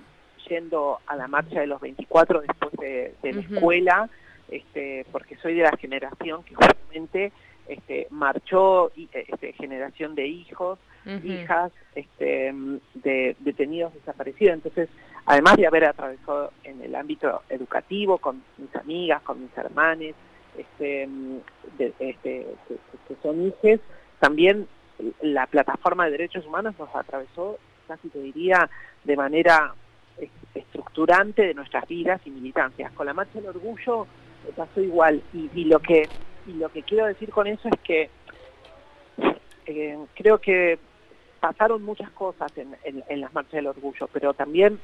yendo 0.48 1.00
a 1.06 1.16
la 1.16 1.28
marcha 1.28 1.60
de 1.60 1.68
los 1.68 1.82
24 1.82 2.42
después 2.42 2.72
de, 2.80 3.14
la 3.22 3.42
escuela, 3.42 4.10
este, 4.50 5.06
porque 5.12 5.36
soy 5.38 5.56
de 5.56 5.64
la 5.64 5.78
generación 5.78 6.44
que 6.44 6.56
justamente 6.56 7.32
este, 7.68 8.08
marchó 8.10 8.92
este, 8.96 9.54
generación 9.54 10.16
de 10.16 10.28
hijos, 10.28 10.80
hijas 11.24 11.72
este, 11.96 12.54
de 12.94 13.36
detenidos 13.40 13.94
desaparecidos. 13.94 14.54
Entonces, 14.54 14.90
además 15.26 15.58
de 15.58 15.68
haber 15.68 15.86
atravesado 15.86 16.52
en 16.64 16.82
el 16.82 16.96
ámbito 16.96 17.42
educativo 17.50 18.20
con 18.20 18.42
mis 18.58 18.74
amigas, 18.76 19.22
con 19.24 19.42
mis 19.42 19.58
hermanes, 19.58 20.16
este, 20.58 21.08
este, 21.80 22.48
que, 23.08 23.16
son 23.22 23.48
hijos, 23.48 23.80
también 24.20 24.68
la 25.22 25.48
plataforma 25.48 26.06
de 26.06 26.12
derechos 26.12 26.46
humanos 26.46 26.76
nos 26.78 26.94
atravesó, 26.96 27.58
casi 27.88 28.10
te 28.10 28.20
diría, 28.20 28.70
de 29.04 29.16
manera 29.16 29.74
estructurante 30.54 31.42
de 31.44 31.54
nuestras 31.54 31.88
vidas 31.88 32.22
y 32.26 32.30
militancias. 32.30 32.92
Con 32.94 33.06
la 33.06 33.14
marcha 33.14 33.40
del 33.40 33.50
orgullo 33.50 34.08
pasó 34.56 34.82
igual 34.82 35.22
y, 35.34 35.66
lo 35.66 35.80
que 35.80 36.08
y 36.48 36.54
lo 36.54 36.70
que 36.70 36.84
quiero 36.84 37.06
decir 37.06 37.30
con 37.30 37.48
eso 37.48 37.68
es 37.70 37.80
que 37.82 38.10
eh, 39.66 39.98
creo 40.16 40.40
que 40.40 40.80
pasaron 41.40 41.84
muchas 41.84 42.10
cosas 42.12 42.52
en, 42.56 43.22
las 43.22 43.34
marchas 43.34 43.54
del 43.54 43.68
orgullo, 43.68 44.08
pero 44.14 44.34
también 44.34 44.80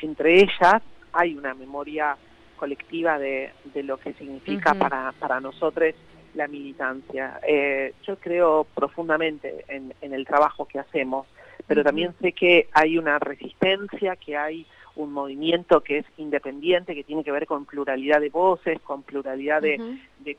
entre 0.00 0.40
ellas 0.40 0.82
hay 1.12 1.34
una 1.34 1.54
memoria 1.54 2.16
colectiva 2.58 3.18
de, 3.18 3.50
de 3.72 3.82
lo 3.82 3.96
que 3.96 4.12
significa 4.14 4.74
para, 4.74 5.12
para 5.12 5.40
nosotros 5.40 5.94
la 6.34 6.46
militancia. 6.46 7.40
Eh, 7.46 7.94
yo 8.06 8.16
creo 8.16 8.66
profundamente 8.74 9.64
en, 9.68 9.94
en, 10.02 10.12
el 10.12 10.26
trabajo 10.26 10.66
que 10.66 10.78
hacemos, 10.78 11.26
pero 11.66 11.82
también 11.82 12.14
sé 12.20 12.32
que 12.32 12.68
hay 12.72 12.98
una 12.98 13.18
resistencia, 13.18 14.16
que 14.16 14.36
hay 14.36 14.66
un 14.98 15.12
movimiento 15.12 15.80
que 15.80 15.98
es 15.98 16.06
independiente, 16.16 16.94
que 16.94 17.04
tiene 17.04 17.22
que 17.22 17.30
ver 17.30 17.46
con 17.46 17.64
pluralidad 17.64 18.20
de 18.20 18.30
voces, 18.30 18.80
con 18.80 19.02
pluralidad 19.04 19.62
de, 19.62 19.78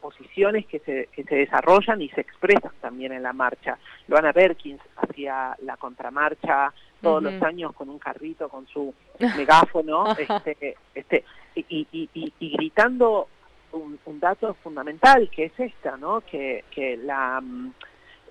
posiciones 0.02 0.68
que 0.68 0.80
se, 0.80 1.10
que 1.12 1.24
se 1.24 1.36
desarrollan 1.36 2.02
y 2.02 2.10
se 2.10 2.22
expresan 2.22 2.72
también 2.80 3.12
en 3.12 3.24
la 3.24 3.34
marcha. 3.34 3.80
Luana 4.08 4.32
Berkins 4.32 4.82
hacía 4.98 5.56
la 5.64 5.78
contramarcha 5.78 6.74
todos 7.01 7.24
los 7.24 7.41
años 7.44 7.74
con 7.74 7.89
un 7.89 8.00
carrito, 8.00 8.50
con 8.50 8.68
su 8.68 8.94
megáfono, 9.38 10.06
este, 10.18 10.75
este, 10.94 11.24
y, 11.56 11.88
y, 11.91 12.10
y, 12.13 12.50
gritando 12.51 13.27
un, 13.72 14.00
un, 14.06 14.20
dato 14.20 14.53
fundamental 14.56 15.29
que 15.29 15.46
es 15.46 15.60
esta, 15.60 15.98
¿no? 15.98 16.22
Que, 16.22 16.63
que 16.72 16.98
la 16.98 17.39
mm, 17.41 17.72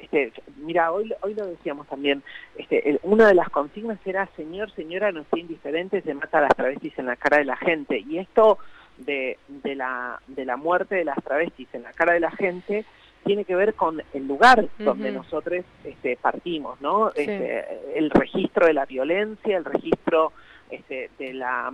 este, 0.00 0.32
mira, 0.56 0.92
hoy, 0.92 1.12
hoy 1.22 1.34
lo 1.34 1.46
decíamos 1.46 1.86
también, 1.88 2.22
este, 2.56 2.98
una 3.02 3.28
de 3.28 3.34
las 3.34 3.48
consignas 3.50 3.98
era, 4.04 4.28
señor, 4.36 4.70
señora, 4.72 5.12
no 5.12 5.20
esté 5.20 5.40
indiferente, 5.40 6.02
se 6.02 6.14
mata 6.14 6.38
a 6.38 6.42
las 6.42 6.56
travestis 6.56 6.98
en 6.98 7.06
la 7.06 7.16
cara 7.16 7.38
de 7.38 7.44
la 7.44 7.56
gente. 7.56 7.98
Y 7.98 8.18
esto 8.18 8.58
de, 8.98 9.38
de, 9.48 9.74
la, 9.74 10.20
de 10.26 10.44
la 10.44 10.56
muerte 10.56 10.96
de 10.96 11.04
las 11.04 11.22
travestis 11.22 11.68
en 11.72 11.82
la 11.82 11.92
cara 11.92 12.14
de 12.14 12.20
la 12.20 12.30
gente 12.30 12.84
tiene 13.24 13.44
que 13.44 13.54
ver 13.54 13.74
con 13.74 14.02
el 14.12 14.26
lugar 14.26 14.68
donde 14.78 15.12
nosotros 15.12 15.64
este, 15.84 16.16
partimos, 16.16 16.80
¿no? 16.80 17.10
Este, 17.10 17.64
el 17.94 18.10
registro 18.10 18.66
de 18.66 18.72
la 18.72 18.86
violencia, 18.86 19.56
el 19.56 19.64
registro 19.64 20.32
este, 20.70 21.10
de 21.18 21.34
la 21.34 21.72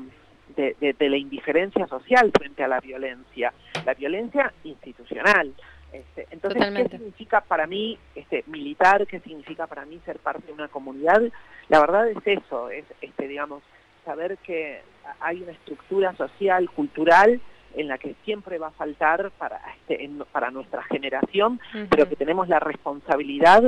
de, 0.56 0.76
de, 0.80 1.08
la 1.08 1.16
indiferencia 1.16 1.86
social 1.86 2.30
frente 2.36 2.62
a 2.62 2.68
la 2.68 2.80
violencia, 2.80 3.52
la 3.84 3.94
violencia 3.94 4.52
institucional. 4.62 5.52
Este, 5.92 6.26
entonces, 6.30 6.72
¿qué 6.74 6.88
significa 6.88 7.40
para 7.40 7.66
mí 7.66 7.98
este, 8.14 8.44
militar? 8.48 9.06
¿Qué 9.06 9.20
significa 9.20 9.66
para 9.66 9.84
mí 9.84 10.00
ser 10.04 10.18
parte 10.18 10.48
de 10.48 10.52
una 10.52 10.68
comunidad? 10.68 11.22
La 11.68 11.80
verdad 11.80 12.08
es 12.08 12.18
eso, 12.26 12.68
es 12.70 12.84
este, 13.00 13.28
digamos, 13.28 13.62
saber 14.04 14.36
que 14.38 14.80
hay 15.20 15.42
una 15.42 15.52
estructura 15.52 16.14
social, 16.16 16.68
cultural, 16.70 17.40
en 17.76 17.88
la 17.88 17.98
que 17.98 18.14
siempre 18.24 18.58
va 18.58 18.68
a 18.68 18.72
faltar 18.72 19.30
para, 19.32 19.60
este, 19.76 20.08
para 20.32 20.50
nuestra 20.50 20.82
generación, 20.84 21.60
pero 21.90 22.08
que 22.08 22.16
tenemos 22.16 22.48
la 22.48 22.60
responsabilidad, 22.60 23.62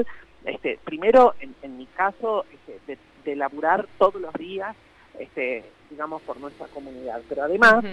este, 0.44 0.78
primero, 0.84 1.34
en, 1.40 1.76
mi 1.76 1.86
caso, 1.86 2.44
este, 2.52 2.80
de, 2.86 2.98
de, 3.24 3.36
laburar 3.36 3.86
todos 3.98 4.20
los 4.20 4.32
días, 4.34 4.76
este, 5.18 5.64
digamos, 5.90 6.22
por 6.22 6.38
nuestra 6.38 6.66
comunidad. 6.68 7.20
Pero 7.28 7.42
además, 7.42 7.84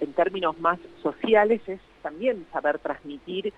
en 0.00 0.12
términos 0.12 0.58
más 0.60 0.78
sociales, 1.02 1.60
es 1.66 1.80
también 2.02 2.46
saber 2.52 2.78
transmitir 2.78 3.52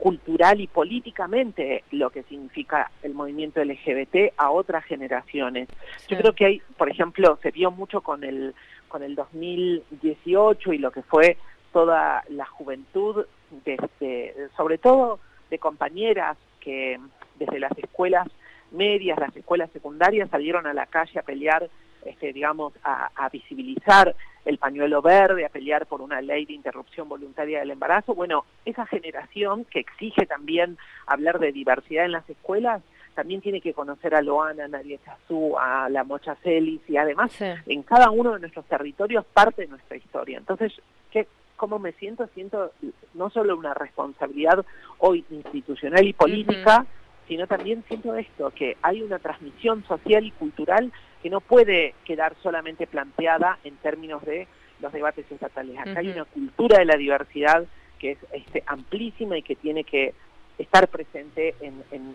cultural 0.00 0.60
y 0.60 0.66
políticamente 0.66 1.84
lo 1.92 2.10
que 2.10 2.22
significa 2.24 2.90
el 3.02 3.14
movimiento 3.14 3.62
LGBT 3.62 4.32
a 4.36 4.50
otras 4.50 4.84
generaciones. 4.84 5.68
Yo 6.08 6.16
creo 6.16 6.32
que 6.32 6.46
hay, 6.46 6.62
por 6.76 6.90
ejemplo, 6.90 7.38
se 7.42 7.50
vio 7.50 7.70
mucho 7.70 8.00
con 8.00 8.24
el 8.24 8.54
con 8.90 9.02
el 9.02 9.14
2018 9.14 10.74
y 10.74 10.78
lo 10.78 10.90
que 10.90 11.02
fue 11.02 11.38
toda 11.72 12.22
la 12.28 12.44
juventud, 12.44 13.24
desde, 13.64 14.48
sobre 14.56 14.76
todo 14.76 15.20
de 15.48 15.58
compañeras 15.58 16.36
que 16.60 17.00
desde 17.38 17.58
las 17.58 17.72
escuelas 17.78 18.28
medias, 18.72 19.18
las 19.18 19.34
escuelas 19.34 19.70
secundarias 19.72 20.28
salieron 20.28 20.66
a 20.66 20.74
la 20.74 20.86
calle 20.86 21.18
a 21.18 21.22
pelear 21.22 21.70
este, 22.04 22.32
digamos, 22.32 22.72
a, 22.82 23.28
visibilizar 23.30 24.14
el 24.44 24.58
pañuelo 24.58 25.02
verde, 25.02 25.44
a 25.44 25.50
pelear 25.50 25.86
por 25.86 26.00
una 26.00 26.20
ley 26.20 26.46
de 26.46 26.54
interrupción 26.54 27.08
voluntaria 27.08 27.60
del 27.60 27.70
embarazo. 27.70 28.14
Bueno, 28.14 28.44
esa 28.64 28.86
generación 28.86 29.64
que 29.66 29.80
exige 29.80 30.26
también 30.26 30.78
hablar 31.06 31.38
de 31.38 31.52
diversidad 31.52 32.06
en 32.06 32.12
las 32.12 32.28
escuelas, 32.28 32.82
también 33.20 33.42
tiene 33.42 33.60
que 33.60 33.74
conocer 33.74 34.14
a 34.14 34.22
Loana, 34.22 34.64
a 34.64 34.68
Nadia 34.68 34.98
Chazú, 35.04 35.54
a 35.58 35.90
la 35.90 36.04
Mocha 36.04 36.36
Celis 36.36 36.80
y 36.88 36.96
además 36.96 37.30
en 37.66 37.82
cada 37.82 38.10
uno 38.10 38.32
de 38.32 38.40
nuestros 38.40 38.64
territorios 38.64 39.26
parte 39.26 39.60
de 39.60 39.68
nuestra 39.68 39.98
historia. 39.98 40.38
Entonces, 40.38 40.72
¿qué, 41.10 41.28
¿cómo 41.54 41.78
me 41.78 41.92
siento? 41.92 42.26
Siento 42.32 42.72
no 43.12 43.28
solo 43.28 43.58
una 43.58 43.74
responsabilidad 43.74 44.64
hoy 44.96 45.22
institucional 45.28 46.06
y 46.06 46.14
política, 46.14 46.86
sino 47.28 47.46
también 47.46 47.84
siento 47.88 48.16
esto, 48.16 48.50
que 48.52 48.78
hay 48.80 49.02
una 49.02 49.18
transmisión 49.18 49.84
social 49.84 50.24
y 50.24 50.30
cultural 50.30 50.90
que 51.22 51.28
no 51.28 51.42
puede 51.42 51.92
quedar 52.06 52.34
solamente 52.42 52.86
planteada 52.86 53.58
en 53.64 53.76
términos 53.76 54.24
de 54.24 54.48
los 54.80 54.94
debates 54.94 55.30
estatales. 55.30 55.78
Acá 55.78 56.00
hay 56.00 56.08
una 56.08 56.24
cultura 56.24 56.78
de 56.78 56.86
la 56.86 56.96
diversidad 56.96 57.66
que 57.98 58.12
es 58.12 58.18
este, 58.32 58.64
amplísima 58.66 59.36
y 59.36 59.42
que 59.42 59.56
tiene 59.56 59.84
que 59.84 60.14
estar 60.60 60.88
presente 60.88 61.54
en, 61.60 62.14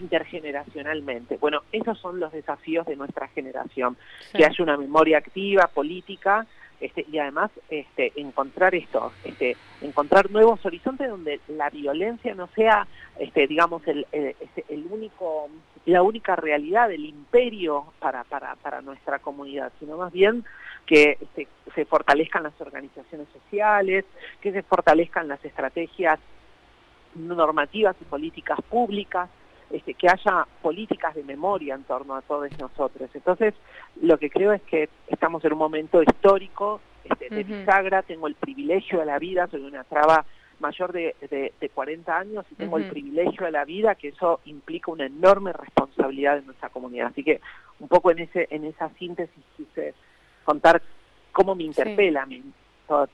intergeneracionalmente. 0.00 1.36
Bueno, 1.36 1.62
esos 1.72 1.98
son 1.98 2.18
los 2.18 2.32
desafíos 2.32 2.86
de 2.86 2.96
nuestra 2.96 3.28
generación, 3.28 3.96
que 4.34 4.44
haya 4.44 4.62
una 4.62 4.76
memoria 4.76 5.18
activa, 5.18 5.68
política, 5.68 6.46
este, 6.80 7.06
y 7.12 7.18
además 7.18 7.50
este, 7.70 8.12
encontrar 8.16 8.74
esto, 8.74 9.12
este, 9.24 9.56
encontrar 9.82 10.30
nuevos 10.30 10.64
horizontes 10.66 11.08
donde 11.08 11.40
la 11.46 11.70
violencia 11.70 12.34
no 12.34 12.48
sea, 12.56 12.88
este, 13.20 13.46
digamos, 13.46 13.86
el, 13.86 14.04
el, 14.10 14.34
el 14.68 14.86
único 14.90 15.48
la 15.84 16.02
única 16.02 16.36
realidad 16.36 16.88
del 16.88 17.04
imperio 17.04 17.86
para, 17.98 18.22
para, 18.24 18.54
para 18.56 18.82
nuestra 18.82 19.18
comunidad, 19.18 19.72
sino 19.80 19.96
más 19.96 20.12
bien 20.12 20.44
que 20.86 21.18
se 21.74 21.84
fortalezcan 21.84 22.44
las 22.44 22.60
organizaciones 22.60 23.26
sociales, 23.32 24.04
que 24.40 24.52
se 24.52 24.62
fortalezcan 24.62 25.26
las 25.26 25.44
estrategias 25.44 26.20
normativas 27.14 27.96
y 28.00 28.04
políticas 28.04 28.58
públicas, 28.68 29.28
este, 29.70 29.94
que 29.94 30.08
haya 30.08 30.46
políticas 30.60 31.14
de 31.14 31.24
memoria 31.24 31.74
en 31.74 31.84
torno 31.84 32.14
a 32.14 32.22
todos 32.22 32.50
nosotros. 32.58 33.10
Entonces, 33.14 33.54
lo 34.00 34.18
que 34.18 34.30
creo 34.30 34.52
es 34.52 34.62
que 34.62 34.88
estamos 35.08 35.44
en 35.44 35.52
un 35.52 35.58
momento 35.58 36.02
histórico 36.02 36.80
este, 37.04 37.34
de 37.34 37.42
bisagra, 37.42 38.02
tengo 38.02 38.26
el 38.26 38.34
privilegio 38.34 39.00
de 39.00 39.06
la 39.06 39.18
vida, 39.18 39.46
soy 39.46 39.62
una 39.62 39.84
traba 39.84 40.24
mayor 40.60 40.92
de, 40.92 41.16
de, 41.20 41.68
40 41.70 42.16
años 42.16 42.44
y 42.50 42.54
tengo 42.54 42.76
el 42.76 42.88
privilegio 42.88 43.46
de 43.46 43.50
la 43.50 43.64
vida, 43.64 43.96
que 43.96 44.08
eso 44.08 44.40
implica 44.44 44.92
una 44.92 45.06
enorme 45.06 45.52
responsabilidad 45.52 46.38
en 46.38 46.46
nuestra 46.46 46.68
comunidad. 46.68 47.08
Así 47.08 47.24
que 47.24 47.40
un 47.80 47.88
poco 47.88 48.10
en 48.12 48.20
ese 48.20 48.46
en 48.50 48.64
esa 48.64 48.88
síntesis 48.90 49.44
quise 49.56 49.94
contar 50.44 50.80
cómo 51.32 51.54
me 51.54 51.64
interpela 51.64 52.26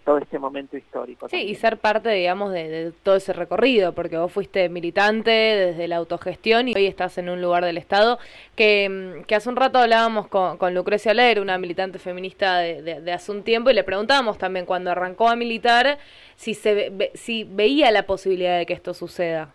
todo, 0.05 0.19
este 0.19 0.39
momento 0.39 0.77
histórico. 0.77 1.29
Sí, 1.29 1.37
y 1.37 1.55
ser 1.55 1.79
parte, 1.79 2.11
digamos, 2.11 2.53
de, 2.53 2.93
todo 3.03 3.17
ese 3.17 3.33
recorrido, 3.33 3.93
porque 3.93 4.17
vos 4.19 4.31
fuiste 4.33 4.69
militante 4.69 5.31
desde 5.31 5.89
la 5.89 5.97
autogestión 5.97 6.69
y 6.69 6.75
hoy 6.75 6.87
estás 6.87 7.19
en 7.19 7.29
un 7.29 7.41
lugar 7.41 7.65
del 7.65 7.79
Estado 7.79 8.19
que, 8.55 8.89
mm, 8.89 9.25
que 9.25 9.35
hace 9.35 9.49
un 9.49 9.57
rato 9.57 9.79
hablábamos 9.79 10.29
con, 10.29 10.59
con 10.59 10.75
Lucrecia 10.75 11.15
Leer, 11.15 11.41
una 11.41 11.59
militante 11.59 11.99
feminista 11.99 12.59
de, 12.59 13.01
de, 13.01 13.13
hace 13.13 13.33
un 13.33 13.43
tiempo, 13.43 13.71
y 13.71 13.75
le 13.75 13.85
preguntábamos 13.85 14.39
también 14.39 14.67
cuando 14.67 14.91
arrancó 14.91 15.29
a 15.29 15.37
militar 15.37 15.99
si, 16.37 16.55
se, 16.55 17.13
si 17.15 17.45
veía 17.45 17.91
la 17.91 18.05
posibilidad 18.05 18.59
de 18.59 18.67
que 18.67 18.75
esto 18.75 18.95
suceda. 18.95 19.53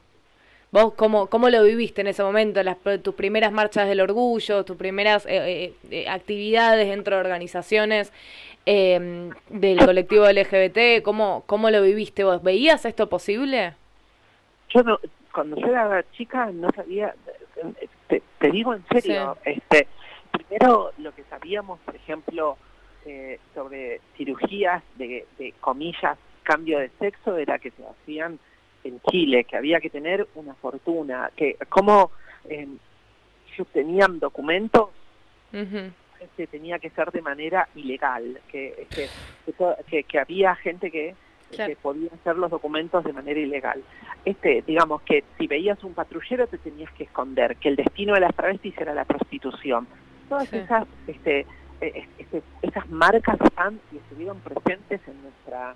¿Vos 0.73 0.93
cómo, 0.95 1.27
cómo 1.27 1.51
lo 1.51 1.61
viviste 1.61 2.01
en 2.01 2.07
ese 2.07 2.23
momento? 2.23 2.63
Las, 2.63 2.77
tus 3.03 3.13
primeras 3.13 3.51
marchas 3.51 3.87
del 3.87 4.01
orgullo, 4.01 4.65
tus 4.65 4.75
primeras 4.75 5.23
eh, 5.27 5.29
eh, 5.29 5.73
eh, 5.91 6.09
actividades 6.09 6.87
dentro 6.87 7.15
de 7.15 7.21
organizaciones 7.21 8.11
eh, 8.65 9.29
del 9.49 9.85
colectivo 9.85 10.25
LGBT, 10.29 11.03
¿cómo, 11.03 11.43
¿cómo 11.45 11.69
lo 11.69 11.81
viviste 11.81 12.23
vos? 12.23 12.41
¿Veías 12.43 12.85
esto 12.85 13.09
posible? 13.09 13.73
Yo 14.69 14.83
no, 14.83 14.99
cuando 15.33 15.57
yo 15.57 15.67
era 15.67 16.03
chica 16.11 16.49
no 16.51 16.69
sabía, 16.71 17.13
te, 18.07 18.21
digo 18.51 18.73
en 18.73 18.85
serio, 18.91 19.37
este, 19.45 19.87
primero 20.31 20.91
lo 20.97 21.13
que 21.13 21.23
sabíamos, 21.25 21.79
por 21.81 21.95
ejemplo, 21.95 22.57
eh, 23.05 23.39
sobre 23.53 24.01
cirugías 24.15 24.81
de, 24.95 25.25
de 25.37 25.53
comillas 25.59 26.17
cambio 26.43 26.79
de 26.79 26.89
sexo 26.99 27.37
era 27.37 27.57
que 27.57 27.71
se 27.71 27.83
hacían 27.85 28.37
en 28.83 29.01
Chile, 29.09 29.45
que 29.45 29.57
había 29.57 29.79
que 29.79 29.89
tener 29.89 30.27
una 30.35 30.53
fortuna, 30.55 31.31
que 31.35 31.57
cómo 31.69 32.11
eh, 32.49 32.67
se 33.55 33.61
obtenían 33.61 34.19
documentos, 34.19 34.89
este, 36.23 36.47
tenía 36.47 36.79
que 36.79 36.89
ser 36.91 37.11
de 37.11 37.21
manera 37.21 37.67
ilegal, 37.75 38.39
que, 38.47 38.87
que, 38.89 40.03
que, 40.03 40.19
había 40.19 40.55
gente 40.55 40.91
que, 40.91 41.15
podía 41.81 42.09
hacer 42.13 42.35
los 42.35 42.49
documentos 42.49 43.03
de 43.03 43.13
manera 43.13 43.39
ilegal. 43.39 43.83
Este, 44.25 44.63
digamos 44.65 45.01
que 45.03 45.23
si 45.37 45.47
veías 45.47 45.83
un 45.83 45.93
patrullero 45.93 46.47
te 46.47 46.57
tenías 46.57 46.91
que 46.93 47.03
esconder, 47.03 47.57
que 47.57 47.69
el 47.69 47.75
destino 47.75 48.13
de 48.15 48.21
las 48.21 48.35
travestis 48.35 48.77
era 48.77 48.93
la 48.93 49.05
prostitución. 49.05 49.87
Todas 50.29 50.51
esas, 50.51 50.87
este, 51.05 51.45
e, 51.81 52.07
este, 52.17 52.41
esas 52.61 52.89
marcas 52.89 53.39
están 53.39 53.79
y 53.91 53.97
estuvieron 53.97 54.39
presentes 54.39 55.01
en 55.07 55.21
nuestra 55.21 55.75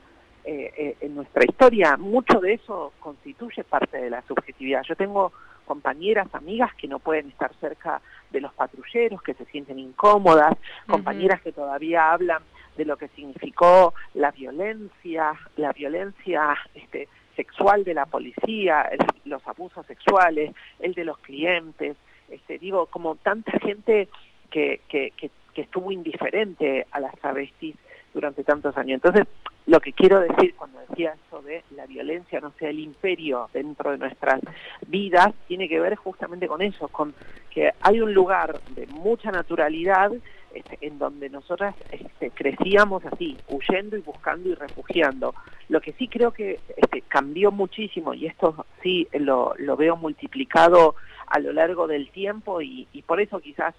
eh, 0.49 0.73
eh, 0.77 0.97
en 1.01 1.13
nuestra 1.13 1.43
historia. 1.43 1.97
Mucho 1.97 2.39
de 2.39 2.53
eso 2.53 2.93
constituye 3.01 3.65
parte 3.65 3.97
de 3.97 4.09
la 4.09 4.21
subjetividad. 4.21 4.81
Yo 4.83 4.95
tengo 4.95 5.33
compañeras, 5.67 6.27
amigas 6.33 6.73
que 6.75 6.87
no 6.87 6.99
pueden 6.99 7.27
estar 7.27 7.53
cerca 7.59 8.01
de 8.31 8.41
los 8.41 8.53
patrulleros, 8.53 9.21
que 9.21 9.33
se 9.35 9.45
sienten 9.45 9.77
incómodas, 9.77 10.57
compañeras 10.87 11.41
que 11.41 11.51
todavía 11.51 12.11
hablan 12.11 12.41
de 12.77 12.85
lo 12.85 12.97
que 12.97 13.09
significó 13.09 13.93
la 14.13 14.31
violencia, 14.31 15.33
la 15.57 15.73
violencia 15.73 16.57
este, 16.73 17.07
sexual 17.35 17.83
de 17.83 17.93
la 17.93 18.05
policía, 18.05 18.89
los 19.25 19.45
abusos 19.47 19.85
sexuales, 19.85 20.53
el 20.79 20.93
de 20.93 21.05
los 21.05 21.17
clientes, 21.19 21.97
este, 22.29 22.57
digo, 22.57 22.87
como 22.87 23.15
tanta 23.15 23.51
gente 23.59 24.07
que, 24.49 24.81
que, 24.87 25.11
que, 25.17 25.29
que 25.53 25.61
estuvo 25.61 25.91
indiferente 25.91 26.85
a 26.91 26.99
las 26.99 27.13
travestis 27.19 27.75
durante 28.13 28.43
tantos 28.43 28.77
años. 28.77 28.95
Entonces, 28.95 29.27
lo 29.67 29.81
que 29.81 29.91
quiero 29.91 30.21
decir 30.21 30.55
cuando 30.55 30.79
decía 30.89 31.13
eso 31.27 31.41
de 31.41 31.63
la 31.75 31.85
violencia 31.85 32.39
no 32.39 32.51
sea 32.57 32.69
el 32.69 32.79
imperio 32.79 33.49
dentro 33.53 33.91
de 33.91 33.97
nuestras 33.97 34.41
vidas, 34.87 35.33
tiene 35.47 35.67
que 35.67 35.79
ver 35.79 35.95
justamente 35.95 36.47
con 36.47 36.61
eso, 36.61 36.87
con 36.87 37.13
que 37.51 37.71
hay 37.81 37.99
un 37.99 38.13
lugar 38.13 38.59
de 38.75 38.87
mucha 38.87 39.29
naturalidad 39.29 40.11
este, 40.53 40.77
en 40.81 40.97
donde 40.97 41.29
nosotras 41.29 41.75
este, 41.91 42.31
crecíamos 42.31 43.05
así, 43.05 43.37
huyendo 43.49 43.97
y 43.97 44.01
buscando 44.01 44.49
y 44.49 44.55
refugiando. 44.55 45.35
Lo 45.67 45.81
que 45.81 45.91
sí 45.93 46.07
creo 46.07 46.31
que 46.31 46.59
este, 46.77 47.01
cambió 47.01 47.51
muchísimo, 47.51 48.13
y 48.13 48.25
esto 48.25 48.65
sí 48.81 49.07
lo, 49.13 49.53
lo 49.57 49.75
veo 49.75 49.97
multiplicado 49.97 50.95
a 51.27 51.39
lo 51.39 51.51
largo 51.51 51.87
del 51.87 52.09
tiempo, 52.09 52.61
y, 52.61 52.87
y 52.93 53.01
por 53.01 53.19
eso 53.19 53.39
quizás 53.41 53.75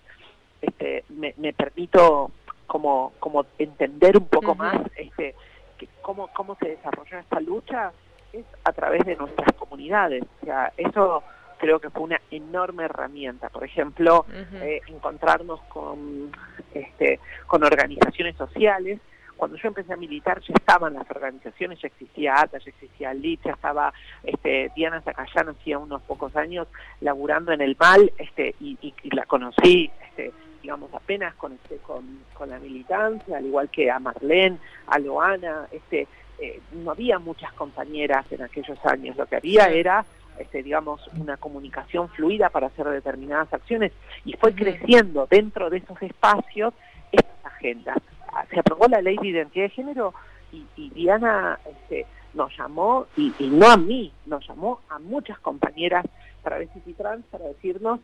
este, 0.61 1.05
me, 1.09 1.35
me 1.39 1.55
permito 1.55 2.31
como, 2.67 3.15
como 3.19 3.47
entender 3.59 4.19
un 4.19 4.27
poco 4.27 4.55
más 4.55 4.77
este, 4.97 5.35
que 5.79 5.89
cómo, 6.03 6.29
cómo 6.35 6.57
se 6.57 6.69
desarrolló 6.69 7.19
esta 7.19 7.41
lucha 7.41 7.93
es 8.33 8.45
a 8.65 8.73
través 8.73 9.05
de 9.07 9.17
nuestras 9.17 9.53
comunidades. 9.55 10.25
O 10.43 10.45
sea, 10.45 10.73
eso 10.77 11.23
creo 11.59 11.81
que 11.81 11.91
fue 11.91 12.03
una 12.03 12.21
enorme 12.31 12.85
herramienta. 12.85 13.49
Por 13.49 13.65
ejemplo, 13.65 14.27
eh, 14.55 14.81
encontrarnos 14.89 15.61
con, 15.63 16.31
este, 16.75 17.21
con 17.47 17.65
organizaciones 17.65 18.37
sociales. 18.37 19.01
Cuando 19.37 19.57
yo 19.57 19.69
empecé 19.69 19.93
a 19.93 19.97
militar 19.97 20.41
ya 20.41 20.53
estaban 20.53 20.95
las 20.95 21.09
organizaciones, 21.11 21.81
ya 21.81 21.87
existía 21.87 22.35
ATA, 22.41 22.59
ya 22.59 22.71
existía 22.71 23.15
LIT, 23.15 23.45
ya 23.45 23.53
estaba 23.53 23.93
este, 24.25 24.73
Diana 24.75 25.01
Zacayán 25.01 25.51
hacía 25.51 25.79
unos 25.79 26.03
pocos 26.03 26.35
años 26.35 26.67
laburando 27.01 27.53
en 27.53 27.61
el 27.61 27.77
MAL 27.79 28.13
este, 28.19 28.57
y, 28.61 28.77
y 28.81 29.15
la 29.15 29.27
conocí 29.27 29.93
este, 30.09 30.33
digamos, 30.69 30.93
apenas 30.93 31.35
conecté 31.37 31.79
con, 31.79 32.05
con 32.35 32.51
la 32.51 32.59
militancia, 32.59 33.39
al 33.39 33.47
igual 33.47 33.71
que 33.71 33.91
a 33.91 33.99
Marlene, 33.99 34.59
a 34.87 34.99
Loana, 34.99 35.67
este, 35.73 36.07
eh, 36.39 36.61
no 36.73 36.91
había 36.91 37.19
muchas 37.19 37.51
compañeras 37.55 38.31
en 38.31 38.43
aquellos 38.43 38.79
años, 38.85 39.17
lo 39.17 39.25
que 39.25 39.37
había 39.37 39.69
era 39.69 40.05
este, 40.39 40.63
digamos, 40.63 41.01
una 41.19 41.39
comunicación 41.39 42.11
fluida 42.11 42.51
para 42.51 42.67
hacer 42.67 42.87
determinadas 42.87 43.51
acciones 43.51 43.93
y 44.27 44.35
fue 44.35 44.55
creciendo 44.55 45.27
dentro 45.31 45.71
de 45.71 45.79
esos 45.79 46.03
espacios 46.03 46.75
estas 47.13 47.47
agendas. 47.47 47.97
Ah, 48.31 48.45
se 48.51 48.61
aprobó 48.61 48.89
la 48.89 49.01
ley 49.01 49.17
de 49.17 49.29
identidad 49.29 49.65
de 49.65 49.71
género 49.71 50.13
y, 50.53 50.67
y 50.77 50.91
Diana 50.91 51.59
este, 51.67 52.05
nos 52.35 52.55
llamó, 52.59 53.07
y, 53.17 53.33
y, 53.39 53.47
no 53.47 53.71
a 53.71 53.79
mí, 53.79 54.13
nos 54.27 54.47
llamó 54.47 54.81
a 54.91 54.99
muchas 54.99 55.39
compañeras 55.39 56.05
travestis 56.43 56.87
y 56.87 56.93
trans 56.93 57.25
para 57.31 57.47
decirnos 57.47 58.01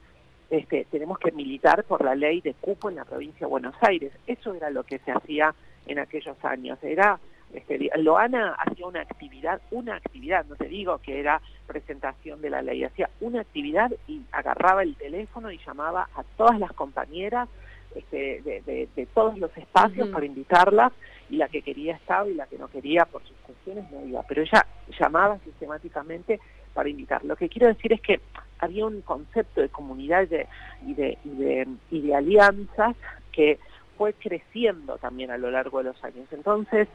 este, 0.59 0.87
tenemos 0.91 1.19
que 1.19 1.33
militar 1.33 1.85
por 1.85 2.05
la 2.05 2.15
ley 2.15 2.41
de 2.41 2.55
cupo 2.55 2.89
en 2.89 2.97
la 2.97 3.05
provincia 3.05 3.41
de 3.41 3.51
Buenos 3.51 3.75
Aires. 3.81 4.13
Eso 4.27 4.55
era 4.55 4.71
lo 4.71 4.85
que 4.85 4.99
se 5.01 5.11
hacía 5.11 5.55
en 5.87 5.99
aquellos 5.99 6.37
años. 6.45 6.79
Era 6.83 7.19
este, 7.53 7.91
Loana 7.97 8.55
hacía 8.55 8.87
una 8.87 9.01
actividad, 9.01 9.61
una 9.71 9.97
actividad, 9.97 10.45
no 10.47 10.57
te 10.57 10.67
digo 10.67 10.99
que 10.99 11.21
era 11.21 11.41
presentación 11.67 12.41
de 12.41 12.51
la 12.51 12.63
ley, 12.63 12.85
hacía 12.85 13.11
una 13.21 13.41
actividad 13.41 13.93
y 14.09 14.23
agarraba 14.33 14.83
el 14.83 14.97
teléfono 14.97 15.51
y 15.51 15.59
llamaba 15.65 16.09
a 16.15 16.23
todas 16.37 16.59
las 16.59 16.73
compañeras 16.73 17.49
este, 17.95 18.43
de, 18.43 19.09
todos 19.15 19.39
los 19.39 19.57
espacios 19.57 20.09
para 20.09 20.27
invitarlas 20.27 20.93
y 21.31 21.37
la 21.37 21.49
que 21.49 21.63
quería 21.63 21.95
estaba 21.95 22.29
y 22.29 22.35
la 22.35 22.47
que 22.47 22.59
no 22.59 22.67
quería 22.69 23.05
por 23.05 23.23
sus 23.23 23.37
cuestiones 23.39 23.89
no 23.93 24.05
iba, 24.05 24.23
pero 24.25 24.43
ella 24.43 24.67
llamaba 24.99 25.39
sistemáticamente 25.45 26.41
para 26.75 26.89
invitar. 26.89 27.25
Lo 27.25 27.37
que 27.37 27.49
quiero 27.49 27.69
decir 27.69 27.93
es 27.93 28.01
que 28.01 28.21
había 28.65 28.87
un 28.87 29.01
concepto 29.03 29.61
de 29.61 29.69
comunidad 29.69 30.23
y, 30.87 30.95
de, 30.95 31.19
y, 31.25 32.01
de, 32.01 32.15
alianzas 32.15 32.97
que 33.33 33.59
fue 33.97 34.13
creciendo 34.15 34.99
también 34.99 35.31
a 35.31 35.39
lo 35.39 35.51
largo 35.51 35.79
de 35.79 35.85
los 35.85 36.05
años. 36.05 36.27
Entonces, 36.33 36.89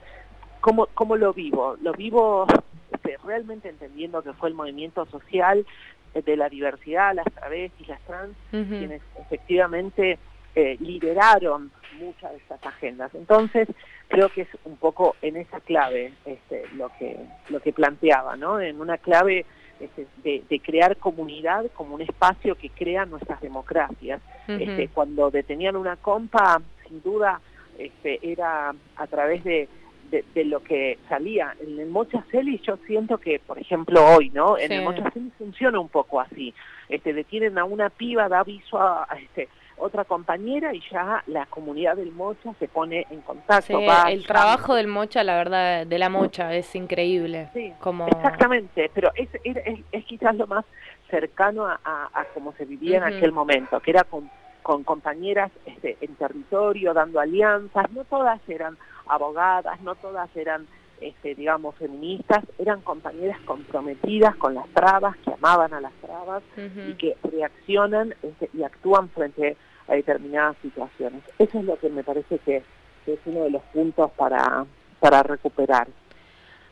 ¿cómo, 0.61 0.87
cómo 0.93 1.15
lo 1.15 1.33
vivo? 1.33 1.77
Lo 1.81 1.93
vivo 1.93 2.45
este, 2.91 3.17
realmente 3.25 3.69
entendiendo 3.69 4.21
que 4.21 4.33
fue 4.33 4.49
el 4.49 4.55
movimiento 4.55 5.05
social 5.05 5.65
de 6.13 6.37
la 6.37 6.49
diversidad, 6.49 7.13
las 7.13 7.25
travestis, 7.33 7.87
las 7.87 8.01
trans, 8.01 8.35
quienes 8.49 9.01
efectivamente 9.19 10.17
eh, 10.55 10.77
lideraron 10.79 11.71
muchas 11.99 12.31
de 12.31 12.37
estas 12.37 12.65
agendas. 12.65 13.13
Entonces, 13.13 13.67
creo 14.07 14.29
que 14.29 14.41
es 14.41 14.49
un 14.65 14.77
poco 14.77 15.15
en 15.21 15.37
esa 15.37 15.59
clave 15.59 16.13
este, 16.25 16.63
lo 16.75 16.89
que 16.97 17.17
lo 17.49 17.59
que 17.59 17.73
planteaba, 17.73 18.35
¿no? 18.35 18.59
En 18.59 18.81
una 18.81 18.97
clave 18.97 19.45
este, 19.79 20.07
de, 20.23 20.59
crear 20.59 20.97
comunidad 20.97 21.65
como 21.73 21.95
un 21.95 22.01
espacio 22.01 22.55
que 22.55 22.69
crea 22.69 23.05
nuestras 23.05 23.41
democracias. 23.41 24.21
este, 24.47 24.87
cuando 24.89 25.29
detenían 25.29 25.75
una 25.75 25.95
compa, 25.95 26.61
sin 26.87 27.01
duda, 27.01 27.39
este, 27.77 28.19
era 28.21 28.73
a 28.95 29.07
través 29.07 29.43
de, 29.43 29.69
de, 30.09 30.45
lo 30.45 30.61
que 30.61 30.97
salía. 31.07 31.55
En 31.61 31.79
el 31.79 31.87
Mochaceli 31.87 32.59
yo 32.65 32.77
siento 32.87 33.17
que, 33.17 33.39
por 33.39 33.59
ejemplo, 33.59 34.03
hoy, 34.05 34.29
¿no? 34.31 34.57
En 34.57 34.71
el 34.71 34.83
Mochaceli 34.83 35.31
funciona 35.37 35.79
un 35.79 35.89
poco 35.89 36.19
así. 36.19 36.53
Este, 36.87 37.13
detienen 37.13 37.57
a 37.57 37.65
una 37.65 37.89
piba, 37.89 38.27
da 38.27 38.39
aviso 38.39 38.79
a, 38.79 39.07
este, 39.21 39.47
otra 39.79 40.05
compañera 40.05 40.73
y 40.73 40.81
ya 40.91 41.23
la 41.27 41.45
comunidad 41.47 41.95
del 41.95 42.11
Mocha 42.11 42.53
se 42.59 42.67
pone 42.67 43.05
en 43.09 43.21
contacto. 43.21 43.79
el 44.07 44.25
trabajo 44.25 44.75
del 44.75 44.87
Mocha, 44.87 45.23
la 45.23 45.37
verdad, 45.37 45.85
de 45.85 45.99
la 45.99 46.09
Mocha 46.09 46.53
es 46.53 46.73
increíble. 46.75 47.49
Sí, 47.53 47.73
como... 47.79 48.07
exactamente, 48.07 48.91
pero 48.93 49.11
es, 49.15 49.29
es, 49.43 50.05
quizás 50.05 50.35
lo 50.35 50.47
más 50.47 50.65
cercano 51.09 51.65
a, 51.65 51.79
a, 51.83 52.25
cómo 52.33 52.53
se 52.53 52.65
vivía 52.65 52.97
en 52.97 53.03
aquel 53.03 53.31
momento, 53.31 53.79
que 53.79 53.91
era 53.91 54.03
con, 54.03 54.29
con 54.61 54.83
compañeras 54.83 55.51
este, 55.65 55.97
en 56.01 56.15
territorio, 56.15 56.93
dando 56.93 57.19
alianzas, 57.19 57.89
no 57.91 58.03
todas 58.05 58.39
eran 58.47 58.77
abogadas, 59.07 59.81
no 59.81 59.95
todas 59.95 60.29
eran 60.35 60.67
este, 61.01 61.35
digamos, 61.35 61.75
feministas, 61.75 62.43
eran 62.57 62.81
compañeras 62.81 63.39
comprometidas 63.41 64.35
con 64.35 64.53
las 64.53 64.67
trabas, 64.69 65.15
que 65.17 65.31
amaban 65.31 65.73
a 65.73 65.81
las 65.81 65.93
trabas 65.93 66.43
y 66.57 66.93
que 66.95 67.15
reaccionan 67.23 68.13
este, 68.21 68.49
y 68.53 68.63
actúan 68.63 69.09
frente 69.09 69.55
a 69.89 69.95
determinadas 69.95 70.55
situaciones. 70.61 71.23
Eso 71.37 71.59
es 71.59 71.65
lo 71.65 71.77
que 71.79 71.89
me 71.89 72.03
parece 72.03 72.37
que, 72.39 72.63
es 73.07 73.19
uno 73.25 73.45
de 73.45 73.49
los 73.49 73.63
puntos 73.73 74.11
para, 74.11 74.65
para 74.99 75.23
recuperar. 75.23 75.87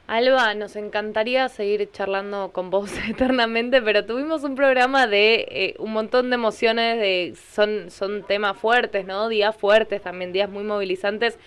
Alba, 0.06 0.54
nos 0.54 0.78
encantaría 0.78 1.50
seguir 1.50 1.90
charlando 1.92 2.52
con 2.54 2.70
vos 2.70 2.94
eternamente, 3.10 3.82
pero 3.82 4.06
tuvimos 4.06 4.44
un 4.44 4.56
programa 4.56 5.06
de 5.06 5.48
eh, 5.50 5.76
un 5.80 5.92
montón 5.92 6.30
de 6.30 6.36
emociones, 6.36 6.98
de 6.98 7.34
son, 7.36 7.92
son 7.92 8.24
temas 8.24 8.56
fuertes, 8.56 9.06
¿no? 9.06 9.28
Días 9.28 9.56
fuertes, 9.58 10.02
también 10.02 10.32
días 10.32 10.50
muy 10.50 10.64
movilizantes. 10.64 11.38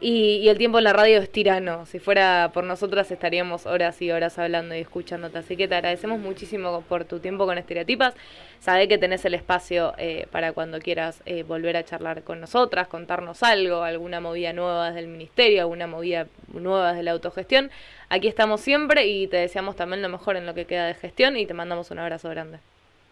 Y, 0.00 0.48
el 0.48 0.58
tiempo 0.58 0.78
en 0.78 0.84
la 0.84 0.92
radio 0.92 1.18
es 1.18 1.30
tirano. 1.30 1.84
Si 1.86 1.98
fuera 1.98 2.52
por 2.54 2.62
nosotras 2.62 3.10
estaríamos 3.10 3.66
horas 3.66 4.00
y 4.00 4.12
horas 4.12 4.38
hablando 4.38 4.76
y 4.76 4.78
escuchándote. 4.78 5.38
Así 5.38 5.56
que 5.56 5.66
te 5.66 5.74
agradecemos 5.74 6.20
muchísimo 6.20 6.82
por 6.82 7.04
tu 7.04 7.18
tiempo 7.18 7.46
con 7.46 7.58
Estereotipas. 7.58 8.14
Sabé 8.60 8.86
que 8.86 8.96
tenés 8.96 9.24
el 9.24 9.34
espacio 9.34 9.94
eh, 9.98 10.28
para 10.30 10.52
cuando 10.52 10.78
quieras 10.78 11.20
eh, 11.26 11.42
volver 11.42 11.76
a 11.76 11.84
charlar 11.84 12.22
con 12.22 12.40
nosotras, 12.40 12.86
contarnos 12.86 13.42
algo, 13.42 13.82
alguna 13.82 14.20
movida 14.20 14.52
nueva 14.52 14.86
desde 14.86 15.00
el 15.00 15.08
ministerio, 15.08 15.62
alguna 15.62 15.88
movida 15.88 16.28
nueva 16.52 16.90
desde 16.90 17.02
la 17.02 17.12
autogestión. 17.12 17.70
Aquí 18.08 18.28
estamos 18.28 18.60
siempre 18.60 19.06
y 19.06 19.26
te 19.26 19.38
deseamos 19.38 19.74
también 19.74 20.00
lo 20.00 20.08
mejor 20.08 20.36
en 20.36 20.46
lo 20.46 20.54
que 20.54 20.64
queda 20.64 20.86
de 20.86 20.94
gestión 20.94 21.36
y 21.36 21.44
te 21.44 21.54
mandamos 21.54 21.90
un 21.90 21.98
abrazo 21.98 22.28
grande. 22.30 22.58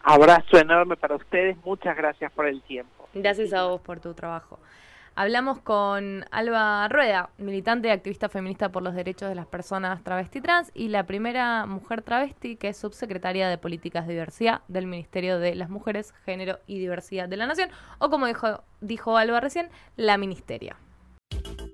Abrazo 0.03 0.57
enorme 0.57 0.95
para 0.95 1.15
ustedes. 1.15 1.57
Muchas 1.65 1.97
gracias 1.97 2.31
por 2.31 2.47
el 2.47 2.61
tiempo. 2.61 3.09
Gracias 3.13 3.51
a 3.51 3.65
vos 3.65 3.81
por 3.81 3.99
tu 3.99 4.13
trabajo. 4.13 4.57
Hablamos 5.19 5.59
con 5.61 6.25
Alba 6.29 6.87
Rueda, 6.89 7.31
militante 7.39 7.87
y 7.87 7.91
activista 7.91 8.29
feminista 8.29 8.71
por 8.71 8.83
los 8.83 8.93
derechos 8.93 9.27
de 9.27 9.33
las 9.33 9.47
personas 9.47 10.03
travesti 10.03 10.41
trans 10.41 10.69
y 10.75 10.89
la 10.89 11.07
primera 11.07 11.65
mujer 11.65 12.03
travesti 12.03 12.55
que 12.55 12.67
es 12.67 12.77
subsecretaria 12.77 13.49
de 13.49 13.57
Políticas 13.57 14.05
de 14.05 14.13
Diversidad 14.13 14.61
del 14.67 14.85
Ministerio 14.85 15.39
de 15.39 15.55
las 15.55 15.71
Mujeres, 15.71 16.13
Género 16.23 16.59
y 16.67 16.77
Diversidad 16.77 17.27
de 17.27 17.35
la 17.35 17.47
Nación, 17.47 17.71
o 17.97 18.11
como 18.11 18.27
dijo, 18.27 18.63
dijo 18.79 19.17
Alba 19.17 19.39
recién, 19.39 19.71
la 19.95 20.19
Ministeria. 20.19 20.77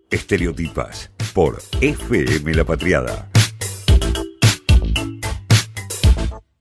Estereotipas 0.09 1.11
por 1.35 1.57
FM 1.81 2.53
La 2.53 2.63
Patriada 2.63 3.27